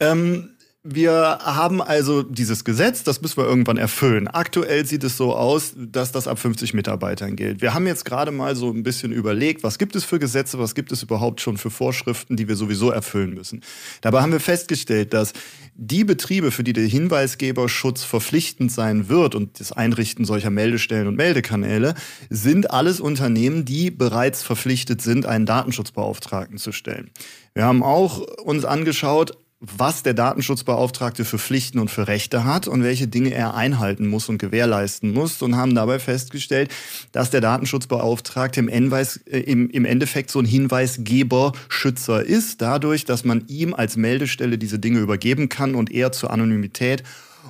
Ähm, 0.00 0.50
wir 0.86 1.38
haben 1.40 1.80
also 1.80 2.22
dieses 2.22 2.62
Gesetz, 2.62 3.04
das 3.04 3.22
müssen 3.22 3.38
wir 3.38 3.46
irgendwann 3.46 3.78
erfüllen. 3.78 4.28
Aktuell 4.28 4.84
sieht 4.84 5.02
es 5.02 5.16
so 5.16 5.34
aus, 5.34 5.72
dass 5.74 6.12
das 6.12 6.28
ab 6.28 6.38
50 6.38 6.74
Mitarbeitern 6.74 7.36
gilt. 7.36 7.62
Wir 7.62 7.72
haben 7.72 7.86
jetzt 7.86 8.04
gerade 8.04 8.30
mal 8.30 8.54
so 8.54 8.70
ein 8.70 8.82
bisschen 8.82 9.10
überlegt, 9.10 9.62
was 9.62 9.78
gibt 9.78 9.96
es 9.96 10.04
für 10.04 10.18
Gesetze, 10.18 10.58
was 10.58 10.74
gibt 10.74 10.92
es 10.92 11.02
überhaupt 11.02 11.40
schon 11.40 11.56
für 11.56 11.70
Vorschriften, 11.70 12.36
die 12.36 12.48
wir 12.48 12.56
sowieso 12.56 12.90
erfüllen 12.90 13.32
müssen. 13.32 13.62
Dabei 14.02 14.20
haben 14.20 14.32
wir 14.32 14.40
festgestellt, 14.40 15.14
dass 15.14 15.32
die 15.74 16.04
Betriebe, 16.04 16.50
für 16.50 16.64
die 16.64 16.74
der 16.74 16.84
Hinweisgeberschutz 16.84 18.04
verpflichtend 18.04 18.70
sein 18.70 19.08
wird 19.08 19.34
und 19.34 19.60
das 19.60 19.72
Einrichten 19.72 20.26
solcher 20.26 20.50
Meldestellen 20.50 21.08
und 21.08 21.16
Meldekanäle, 21.16 21.94
sind 22.28 22.70
alles 22.70 23.00
Unternehmen, 23.00 23.64
die 23.64 23.90
bereits 23.90 24.42
verpflichtet 24.42 25.00
sind, 25.00 25.24
einen 25.24 25.46
Datenschutzbeauftragten 25.46 26.58
zu 26.58 26.72
stellen. 26.72 27.10
Wir 27.54 27.64
haben 27.64 27.82
auch 27.82 28.18
uns 28.18 28.66
angeschaut, 28.66 29.38
was 29.76 30.02
der 30.02 30.14
Datenschutzbeauftragte 30.14 31.24
für 31.24 31.38
Pflichten 31.38 31.78
und 31.78 31.90
für 31.90 32.08
Rechte 32.08 32.44
hat 32.44 32.68
und 32.68 32.82
welche 32.82 33.08
Dinge 33.08 33.32
er 33.32 33.54
einhalten 33.54 34.08
muss 34.08 34.28
und 34.28 34.38
gewährleisten 34.38 35.12
muss 35.12 35.40
und 35.42 35.56
haben 35.56 35.74
dabei 35.74 35.98
festgestellt, 35.98 36.70
dass 37.12 37.30
der 37.30 37.40
Datenschutzbeauftragte 37.40 38.60
im, 38.60 38.68
Endweis, 38.68 39.18
äh, 39.26 39.40
im, 39.40 39.70
im 39.70 39.84
Endeffekt 39.84 40.30
so 40.30 40.38
ein 40.38 40.44
Hinweisgeberschützer 40.44 42.24
ist, 42.24 42.60
dadurch, 42.60 43.04
dass 43.04 43.24
man 43.24 43.46
ihm 43.48 43.74
als 43.74 43.96
Meldestelle 43.96 44.58
diese 44.58 44.78
Dinge 44.78 45.00
übergeben 45.00 45.48
kann 45.48 45.74
und 45.74 45.90
er 45.90 46.12
zur 46.12 46.30
Anonymität 46.30 47.02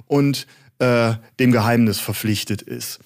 und 0.07 0.47
äh, 0.79 1.15
dem 1.39 1.53
Geheimnis 1.53 2.01
verpflichtet 2.01 2.63
ist. 2.63 3.01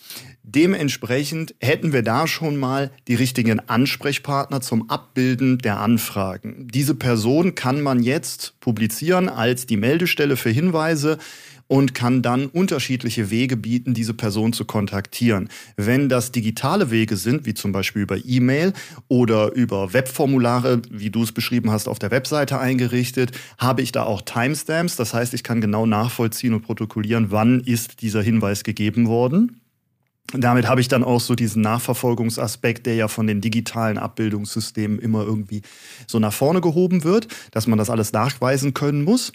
Dementsprechend 0.50 1.54
hätten 1.60 1.92
wir 1.92 2.02
da 2.02 2.26
schon 2.26 2.56
mal 2.56 2.90
die 3.06 3.14
richtigen 3.14 3.60
Ansprechpartner 3.60 4.62
zum 4.62 4.88
Abbilden 4.88 5.58
der 5.58 5.78
Anfragen. 5.78 6.68
Diese 6.72 6.94
Person 6.94 7.54
kann 7.54 7.82
man 7.82 8.02
jetzt 8.02 8.54
publizieren 8.60 9.28
als 9.28 9.66
die 9.66 9.76
Meldestelle 9.76 10.38
für 10.38 10.48
Hinweise 10.48 11.18
und 11.66 11.94
kann 11.94 12.22
dann 12.22 12.46
unterschiedliche 12.46 13.28
Wege 13.28 13.58
bieten, 13.58 13.92
diese 13.92 14.14
Person 14.14 14.54
zu 14.54 14.64
kontaktieren. 14.64 15.50
Wenn 15.76 16.08
das 16.08 16.32
digitale 16.32 16.90
Wege 16.90 17.18
sind, 17.18 17.44
wie 17.44 17.52
zum 17.52 17.72
Beispiel 17.72 18.00
über 18.00 18.16
E-Mail 18.24 18.72
oder 19.08 19.52
über 19.52 19.92
Webformulare, 19.92 20.80
wie 20.90 21.10
du 21.10 21.24
es 21.24 21.32
beschrieben 21.32 21.70
hast, 21.70 21.88
auf 21.88 21.98
der 21.98 22.10
Webseite 22.10 22.58
eingerichtet, 22.58 23.32
habe 23.58 23.82
ich 23.82 23.92
da 23.92 24.04
auch 24.04 24.22
Timestamps. 24.22 24.96
Das 24.96 25.12
heißt, 25.12 25.34
ich 25.34 25.42
kann 25.42 25.60
genau 25.60 25.84
nachvollziehen 25.84 26.54
und 26.54 26.62
protokollieren, 26.62 27.30
wann 27.30 27.60
ist 27.60 28.00
dieser 28.00 28.22
Hinweis 28.22 28.64
gegeben 28.64 29.08
worden 29.08 29.60
damit 30.34 30.68
habe 30.68 30.80
ich 30.80 30.88
dann 30.88 31.04
auch 31.04 31.20
so 31.20 31.34
diesen 31.34 31.62
Nachverfolgungsaspekt, 31.62 32.86
der 32.86 32.94
ja 32.94 33.08
von 33.08 33.26
den 33.26 33.40
digitalen 33.40 33.96
Abbildungssystemen 33.96 34.98
immer 34.98 35.22
irgendwie 35.22 35.62
so 36.06 36.18
nach 36.18 36.32
vorne 36.32 36.60
gehoben 36.60 37.02
wird, 37.04 37.28
dass 37.50 37.66
man 37.66 37.78
das 37.78 37.88
alles 37.88 38.12
nachweisen 38.12 38.74
können 38.74 39.04
muss. 39.04 39.32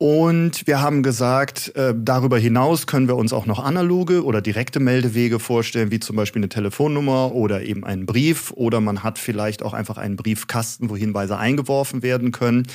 Und 0.00 0.68
wir 0.68 0.80
haben 0.80 1.02
gesagt, 1.02 1.74
äh, 1.74 1.92
darüber 1.96 2.38
hinaus 2.38 2.86
können 2.86 3.08
wir 3.08 3.16
uns 3.16 3.32
auch 3.32 3.46
noch 3.46 3.58
analoge 3.58 4.24
oder 4.24 4.40
direkte 4.40 4.78
Meldewege 4.78 5.40
vorstellen, 5.40 5.90
wie 5.90 5.98
zum 5.98 6.14
Beispiel 6.14 6.38
eine 6.38 6.48
Telefonnummer 6.48 7.34
oder 7.34 7.62
eben 7.62 7.82
einen 7.82 8.06
Brief. 8.06 8.52
Oder 8.52 8.80
man 8.80 9.02
hat 9.02 9.18
vielleicht 9.18 9.60
auch 9.60 9.74
einfach 9.74 9.98
einen 9.98 10.14
Briefkasten, 10.14 10.88
wo 10.88 10.96
Hinweise 10.96 11.36
eingeworfen 11.36 12.04
werden 12.04 12.30
können. 12.30 12.68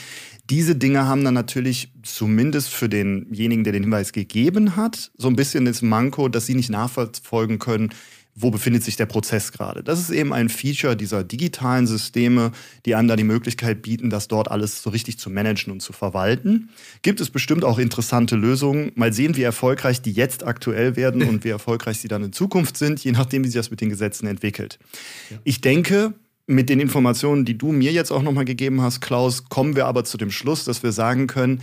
Diese 0.50 0.76
Dinge 0.76 1.08
haben 1.08 1.24
dann 1.24 1.34
natürlich 1.34 1.94
zumindest 2.04 2.74
für 2.74 2.90
denjenigen, 2.90 3.64
der 3.64 3.72
den 3.72 3.84
Hinweis 3.84 4.12
gegeben 4.12 4.76
hat, 4.76 5.12
so 5.18 5.30
ein 5.30 5.38
bisschen 5.38 5.64
das 5.64 5.82
Manko, 5.82 6.28
dass 6.28 6.46
sie 6.46 6.56
nicht 6.56 6.70
nachverfolgen 6.70 7.58
können, 7.58 7.94
wo 8.36 8.50
befindet 8.50 8.84
sich 8.84 8.96
der 8.96 9.06
Prozess 9.06 9.52
gerade. 9.52 9.84
Das 9.84 10.00
ist 10.00 10.10
eben 10.10 10.34
ein 10.34 10.50
Feature 10.50 10.98
dieser 10.98 11.24
digitalen 11.24 11.86
Systeme, 11.86 12.52
die 12.86 12.96
einem 12.96 13.08
da 13.08 13.16
die 13.16 13.24
Möglichkeit 13.24 13.84
bieten, 13.84 14.10
das 14.10 14.28
dort 14.28 14.50
alles 14.50 14.82
so 14.82 14.90
richtig 14.90 15.20
zu 15.20 15.30
managen 15.30 15.72
und 15.72 15.82
zu 15.82 15.94
verwalten. 15.94 16.70
Gibt 17.04 17.22
es 17.22 17.30
bestimmt 17.30 17.64
auch 17.64 17.78
interessante 17.78 18.36
Lösungen. 18.36 18.92
Mal 18.96 19.14
sehen, 19.14 19.36
wie 19.36 19.44
erfolgreich 19.44 20.02
die 20.02 20.12
jetzt 20.12 20.44
aktuell 20.44 20.96
werden 20.96 21.24
und 21.24 21.44
wie 21.44 21.50
erfolgreich 21.50 22.00
sie 22.00 22.08
dann 22.08 22.24
in 22.24 22.34
Zukunft 22.34 22.78
sind, 22.78 23.04
je 23.04 23.12
nachdem, 23.12 23.44
wie 23.44 23.50
sich 23.50 23.56
das 23.60 23.70
mit 23.70 23.82
den 23.82 23.90
Gesetzen 23.90 24.26
entwickelt. 24.26 24.80
Ja. 25.30 25.38
Ich 25.44 25.62
denke, 25.62 26.14
mit 26.48 26.70
den 26.70 26.80
Informationen, 26.80 27.46
die 27.46 27.58
du 27.58 27.72
mir 27.72 27.92
jetzt 27.92 28.12
auch 28.12 28.24
nochmal 28.24 28.46
gegeben 28.46 28.82
hast, 28.82 29.00
Klaus, 29.00 29.46
kommen 29.46 29.76
wir 29.76 29.86
aber 29.86 30.04
zu 30.04 30.18
dem 30.18 30.32
Schluss, 30.32 30.66
dass 30.66 30.84
wir 30.84 30.92
sagen 30.92 31.28
können, 31.28 31.62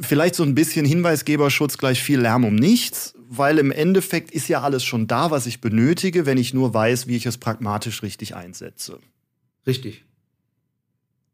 vielleicht 0.00 0.34
so 0.34 0.44
ein 0.44 0.54
bisschen 0.54 0.86
Hinweisgeberschutz 0.86 1.76
gleich 1.76 2.02
viel 2.02 2.20
Lärm 2.20 2.44
um 2.44 2.54
nichts, 2.54 3.14
weil 3.32 3.58
im 3.58 3.70
Endeffekt 3.70 4.32
ist 4.32 4.48
ja 4.48 4.60
alles 4.62 4.82
schon 4.82 5.06
da, 5.06 5.30
was 5.30 5.46
ich 5.46 5.60
benötige, 5.60 6.26
wenn 6.26 6.36
ich 6.36 6.52
nur 6.52 6.74
weiß, 6.74 7.06
wie 7.06 7.14
ich 7.14 7.26
es 7.26 7.38
pragmatisch 7.38 8.02
richtig 8.02 8.34
einsetze. 8.34 8.98
Richtig. 9.68 10.04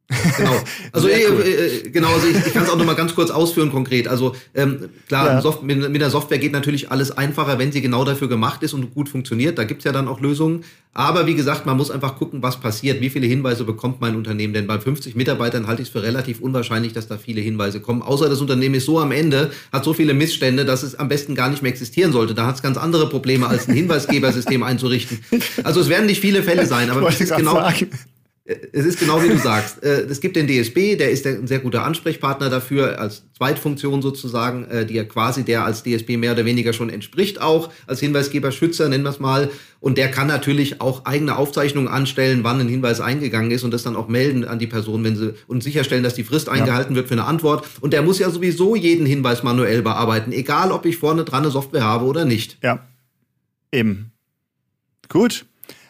Genau. 0.09 0.53
Also, 0.93 1.09
äh, 1.09 1.25
cool. 1.29 1.43
äh, 1.43 1.91
genau, 1.91 2.09
also 2.09 2.29
ich, 2.29 2.37
ich 2.47 2.53
kann 2.53 2.63
es 2.63 2.71
auch 2.71 2.77
noch 2.77 2.87
mal 2.87 2.95
ganz 2.95 3.15
kurz 3.15 3.31
ausführen 3.31 3.71
konkret. 3.71 4.09
Also 4.09 4.35
ähm, 4.55 4.89
klar, 5.09 5.27
ja. 5.27 5.41
Soft 5.43 5.63
mit, 5.63 5.91
mit, 5.91 6.01
der 6.01 6.11
Software 6.11 6.39
geht 6.39 6.53
natürlich 6.53 6.91
alles 6.91 7.11
einfacher, 7.11 7.59
wenn 7.59 7.73
sie 7.73 7.83
genau 7.83 8.05
dafür 8.05 8.29
gemacht 8.29 8.63
ist 8.63 8.73
und 8.73 8.95
gut 8.95 9.09
funktioniert. 9.09 9.59
Da 9.59 9.65
gibt's 9.65 9.85
ja 9.85 9.93
dann 9.93 10.09
auch 10.09 10.21
Lösungen. 10.21 10.65
Aber 10.95 11.27
wie 11.27 11.35
gesagt, 11.35 11.67
man 11.67 11.77
muss 11.77 11.91
einfach 11.91 12.17
gucken, 12.17 12.43
was 12.43 12.59
passiert. 12.59 13.01
Wie 13.01 13.11
viele 13.11 13.27
Hinweise 13.27 13.65
bekommt 13.65 14.01
mein 14.01 14.17
Unternehmen? 14.17 14.55
Denn 14.55 14.67
bei 14.67 14.79
50 14.79 15.15
Mitarbeitern 15.15 15.67
halte 15.67 15.83
ich 15.83 15.89
es 15.89 15.93
für 15.93 16.03
relativ 16.03 16.41
unwahrscheinlich, 16.41 16.95
dass 16.95 17.07
da 17.07 17.19
viele 17.19 17.43
Hinweise 17.43 17.81
kommen. 17.81 18.01
Außer 18.01 18.31
das 18.31 18.41
Unternehmen 18.41 18.77
ist 18.77 18.87
so 18.87 18.99
am 19.01 19.13
Ende, 19.13 19.51
hat 19.73 19.85
so 19.85 19.93
viele 19.93 20.15
Missstände, 20.15 20.65
dass 20.65 20.83
es 20.83 20.95
am 20.95 21.09
besten 21.09 21.35
gar 21.35 21.51
nicht 21.51 21.63
mehr 21.63 21.71
existieren 21.71 22.13
sollte. 22.13 22.33
Da 22.33 22.47
hat 22.47 22.55
es 22.55 22.63
ganz 22.63 22.79
andere 22.79 23.09
Probleme, 23.09 23.47
als 23.47 23.69
ein 23.69 23.75
Hinweisgebersystem 23.75 24.63
einzurichten. 24.63 25.19
Also 25.65 25.81
es 25.81 25.89
werden 25.89 26.07
nicht 26.07 26.21
viele 26.21 26.43
Fälle 26.43 26.67
sein, 26.67 26.91
aber 26.91 27.09
es 27.09 27.21
ist 27.21 27.35
genau. 27.35 27.55
Sagen 27.55 27.91
es 28.47 28.85
ist 28.85 29.01
genau 29.01 29.23
wie 29.23 29.29
du 29.29 29.39
sagst. 29.39 29.83
Äh, 29.83 30.03
es 30.03 30.21
gibt 30.21 30.37
den 30.37 30.47
DSB, 30.47 30.97
der 30.97 31.11
ist 31.11 31.27
ein 31.27 31.49
sehr 31.49 31.59
guter 31.59 31.85
Ansprechpartner 31.85 32.49
dafür, 32.49 33.01
als 33.01 33.25
Zweitfunktion 33.37 34.03
sozusagen, 34.03 34.65
äh, 34.67 34.87
die 34.87 34.95
ja 34.95 35.05
quasi 35.05 35.43
der 35.43 35.65
als 35.65 35.83
DSB 35.83 36.17
mehr 36.17 36.33
oder 36.33 36.45
weniger 36.45 36.73
schon 36.73 36.89
entspricht, 36.89 37.41
auch 37.41 37.71
als 37.87 37.99
Hinweisgeber, 38.01 38.53
Schützer, 38.53 38.89
nennen 38.89 39.03
wir 39.03 39.11
es 39.11 39.19
mal. 39.19 39.51
Und 39.81 39.99
der 39.99 40.11
kann 40.11 40.29
natürlich 40.29 40.81
auch 40.81 41.05
eigene 41.07 41.37
Aufzeichnungen 41.37 41.89
anstellen, 41.89 42.45
wann 42.45 42.61
ein 42.61 42.69
Hinweis 42.69 43.01
eingegangen 43.01 43.51
ist 43.51 43.65
und 43.65 43.73
das 43.73 43.83
dann 43.83 43.97
auch 43.97 44.09
melden 44.09 44.45
an 44.45 44.59
die 44.59 44.67
Person, 44.69 45.03
wenn 45.03 45.17
sie 45.17 45.35
und 45.49 45.63
sicherstellen, 45.63 46.05
dass 46.05 46.15
die 46.15 46.25
Frist 46.25 46.49
eingehalten 46.49 46.93
ja. 46.93 46.97
wird 46.97 47.09
für 47.09 47.15
eine 47.15 47.25
Antwort. 47.25 47.67
Und 47.81 47.93
der 47.93 48.03
muss 48.03 48.19
ja 48.21 48.31
sowieso 48.31 48.77
jeden 48.77 49.07
Hinweis 49.07 49.43
manuell 49.43 49.83
bearbeiten, 49.83 50.33
egal 50.33 50.71
ob 50.71 50.87
ich 50.87 50.99
vorne 50.99 51.25
dran 51.25 51.43
eine 51.43 51.51
Software 51.51 51.85
habe 51.85 52.05
oder 52.05 52.25
nicht. 52.25 52.59
Ja. 52.63 52.87
Eben. 53.73 54.13
Gut. 55.09 55.47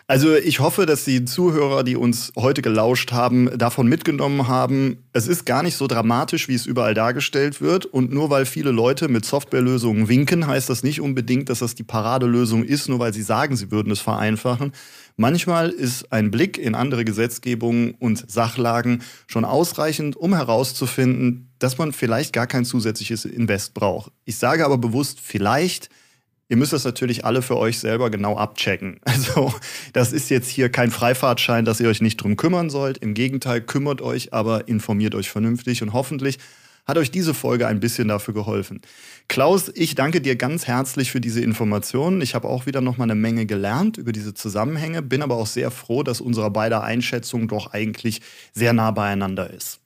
Also 0.08 0.36
ich 0.36 0.60
hoffe, 0.60 0.86
dass 0.86 1.04
die 1.04 1.24
Zuhörer, 1.24 1.82
die 1.82 1.96
uns 1.96 2.32
heute 2.36 2.62
gelauscht 2.62 3.10
haben, 3.10 3.50
davon 3.58 3.88
mitgenommen 3.88 4.46
haben, 4.46 4.98
es 5.12 5.26
ist 5.26 5.46
gar 5.46 5.64
nicht 5.64 5.76
so 5.76 5.88
dramatisch, 5.88 6.46
wie 6.46 6.54
es 6.54 6.64
überall 6.64 6.94
dargestellt 6.94 7.60
wird. 7.60 7.86
Und 7.86 8.12
nur 8.12 8.30
weil 8.30 8.46
viele 8.46 8.70
Leute 8.70 9.08
mit 9.08 9.24
Softwarelösungen 9.24 10.08
winken, 10.08 10.46
heißt 10.46 10.70
das 10.70 10.84
nicht 10.84 11.00
unbedingt, 11.00 11.48
dass 11.48 11.58
das 11.58 11.74
die 11.74 11.82
Paradelösung 11.82 12.62
ist, 12.62 12.88
nur 12.88 13.00
weil 13.00 13.12
sie 13.12 13.22
sagen, 13.22 13.56
sie 13.56 13.72
würden 13.72 13.90
es 13.90 13.98
vereinfachen. 13.98 14.70
Manchmal 15.16 15.70
ist 15.70 16.12
ein 16.12 16.30
Blick 16.30 16.56
in 16.56 16.76
andere 16.76 17.04
Gesetzgebungen 17.04 17.94
und 17.98 18.30
Sachlagen 18.30 19.02
schon 19.26 19.44
ausreichend, 19.44 20.14
um 20.14 20.34
herauszufinden, 20.34 21.50
dass 21.58 21.78
man 21.78 21.90
vielleicht 21.90 22.32
gar 22.32 22.46
kein 22.46 22.64
zusätzliches 22.64 23.24
Invest 23.24 23.74
braucht. 23.74 24.12
Ich 24.24 24.38
sage 24.38 24.64
aber 24.64 24.78
bewusst 24.78 25.18
vielleicht, 25.20 25.90
Ihr 26.48 26.56
müsst 26.56 26.72
das 26.72 26.84
natürlich 26.84 27.24
alle 27.24 27.42
für 27.42 27.56
euch 27.56 27.78
selber 27.78 28.10
genau 28.10 28.36
abchecken. 28.36 29.00
Also 29.04 29.52
das 29.92 30.12
ist 30.12 30.30
jetzt 30.30 30.48
hier 30.48 30.68
kein 30.68 30.90
Freifahrtschein, 30.90 31.64
dass 31.64 31.80
ihr 31.80 31.88
euch 31.88 32.00
nicht 32.00 32.18
drum 32.18 32.36
kümmern 32.36 32.70
sollt. 32.70 32.98
Im 32.98 33.14
Gegenteil, 33.14 33.60
kümmert 33.60 34.02
euch, 34.02 34.32
aber 34.32 34.68
informiert 34.68 35.14
euch 35.14 35.30
vernünftig 35.30 35.82
und 35.82 35.92
hoffentlich 35.92 36.38
hat 36.86 36.98
euch 36.98 37.10
diese 37.10 37.34
Folge 37.34 37.66
ein 37.66 37.80
bisschen 37.80 38.08
dafür 38.08 38.32
geholfen. 38.32 38.80
Klaus, 39.28 39.72
ich 39.74 39.96
danke 39.96 40.20
dir 40.20 40.36
ganz 40.36 40.66
herzlich 40.66 41.10
für 41.10 41.20
diese 41.20 41.40
Informationen. 41.40 42.20
Ich 42.20 42.34
habe 42.34 42.48
auch 42.48 42.66
wieder 42.66 42.80
noch 42.80 42.96
mal 42.96 43.04
eine 43.04 43.16
Menge 43.16 43.46
gelernt 43.46 43.96
über 43.98 44.12
diese 44.12 44.34
Zusammenhänge, 44.34 45.02
bin 45.02 45.22
aber 45.22 45.34
auch 45.36 45.48
sehr 45.48 45.72
froh, 45.72 46.04
dass 46.04 46.20
unsere 46.20 46.50
beider 46.50 46.84
Einschätzung 46.84 47.48
doch 47.48 47.72
eigentlich 47.72 48.20
sehr 48.52 48.72
nah 48.72 48.92
beieinander 48.92 49.50
ist. 49.50 49.80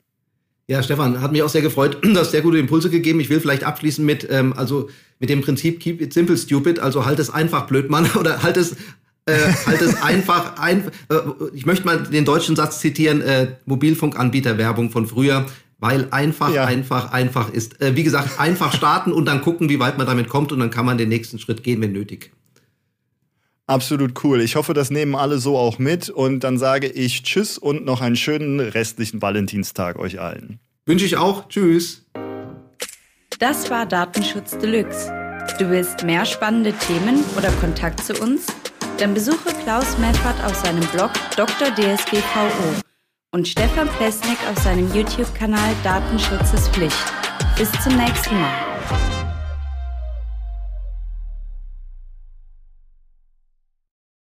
Ja, 0.71 0.85
Stefan, 0.85 1.21
hat 1.21 1.33
mich 1.33 1.43
auch 1.43 1.49
sehr 1.49 1.63
gefreut. 1.63 1.99
Du 2.03 2.17
hast 2.17 2.31
sehr 2.31 2.43
gute 2.43 2.57
Impulse 2.57 2.91
gegeben. 2.91 3.19
Ich 3.19 3.29
will 3.29 3.41
vielleicht 3.41 3.65
abschließen 3.65 4.07
mit, 4.07 4.29
ähm, 4.31 4.53
also 4.57 4.89
mit 5.19 5.29
dem 5.29 5.41
Prinzip 5.41 5.81
Keep 5.81 6.01
it 6.01 6.13
simple, 6.13 6.37
stupid. 6.37 6.79
Also 6.79 7.05
halt 7.05 7.19
es 7.19 7.29
einfach, 7.29 7.67
blöd, 7.67 7.91
Mann. 7.91 8.09
Oder 8.15 8.45
halt 8.45 8.57
es, 8.57 8.77
äh, 9.27 9.37
halt 9.67 9.83
es 9.83 10.01
einfach. 10.01 10.61
Ein, 10.61 10.85
äh, 11.09 11.17
ich 11.55 11.67
möchte 11.67 11.87
mal 11.87 12.05
den 12.05 12.25
deutschen 12.25 12.55
Satz 12.55 12.79
zitieren: 12.79 13.21
äh, 13.21 13.49
Mobilfunkanbieterwerbung 13.67 14.91
von 14.91 15.09
früher. 15.09 15.47
Weil 15.81 16.07
einfach, 16.13 16.55
ja. 16.55 16.67
einfach, 16.67 17.11
einfach 17.11 17.53
ist. 17.53 17.81
Äh, 17.81 17.97
wie 17.97 18.05
gesagt, 18.05 18.39
einfach 18.39 18.73
starten 18.73 19.13
und 19.13 19.25
dann 19.25 19.41
gucken, 19.41 19.71
wie 19.71 19.81
weit 19.81 19.99
man 19.99 20.07
damit 20.07 20.29
kommt 20.29 20.53
und 20.53 20.61
dann 20.61 20.71
kann 20.71 20.87
man 20.87 20.99
den 20.99 21.09
nächsten 21.09 21.41
Schritt 21.41 21.65
gehen, 21.65 21.81
wenn 21.81 21.91
nötig. 21.91 22.31
Absolut 23.71 24.25
cool. 24.25 24.41
Ich 24.41 24.57
hoffe, 24.57 24.75
das 24.75 24.91
nehmen 24.91 25.15
alle 25.15 25.39
so 25.39 25.57
auch 25.57 25.79
mit. 25.79 26.11
Und 26.11 26.41
dann 26.41 26.59
sage 26.59 26.89
ich 26.89 27.23
Tschüss 27.23 27.57
und 27.57 27.85
noch 27.85 28.01
einen 28.01 28.17
schönen 28.17 28.59
restlichen 28.59 29.23
Valentinstag 29.23 29.97
euch 29.97 30.21
allen. 30.21 30.59
Wünsche 30.87 31.07
ich 31.07 31.17
auch. 31.17 31.49
Tschüss. 31.49 32.05
Das 33.39 33.71
war 33.71 33.87
Datenschutz 33.87 34.59
Deluxe. 34.59 35.13
Du 35.61 35.71
willst 35.71 36.03
mehr 36.03 36.25
spannende 36.25 36.73
Themen 36.73 37.23
oder 37.39 37.53
Kontakt 37.61 38.03
zu 38.03 38.15
uns? 38.21 38.47
Dann 38.99 39.15
besuche 39.15 39.55
Klaus 39.63 39.97
Meffert 39.99 40.45
auf 40.45 40.57
seinem 40.57 40.85
Blog 40.89 41.13
Dr. 41.37 41.69
DSGVO 41.69 42.83
und 43.31 43.47
Stefan 43.47 43.89
Plesnik 43.91 44.39
auf 44.51 44.61
seinem 44.65 44.93
YouTube-Kanal 44.93 45.75
Datenschutz 45.85 46.53
ist 46.55 46.71
Pflicht. 46.71 47.13
Bis 47.57 47.71
zum 47.85 47.97
nächsten 47.97 48.35
Mal. 48.35 49.20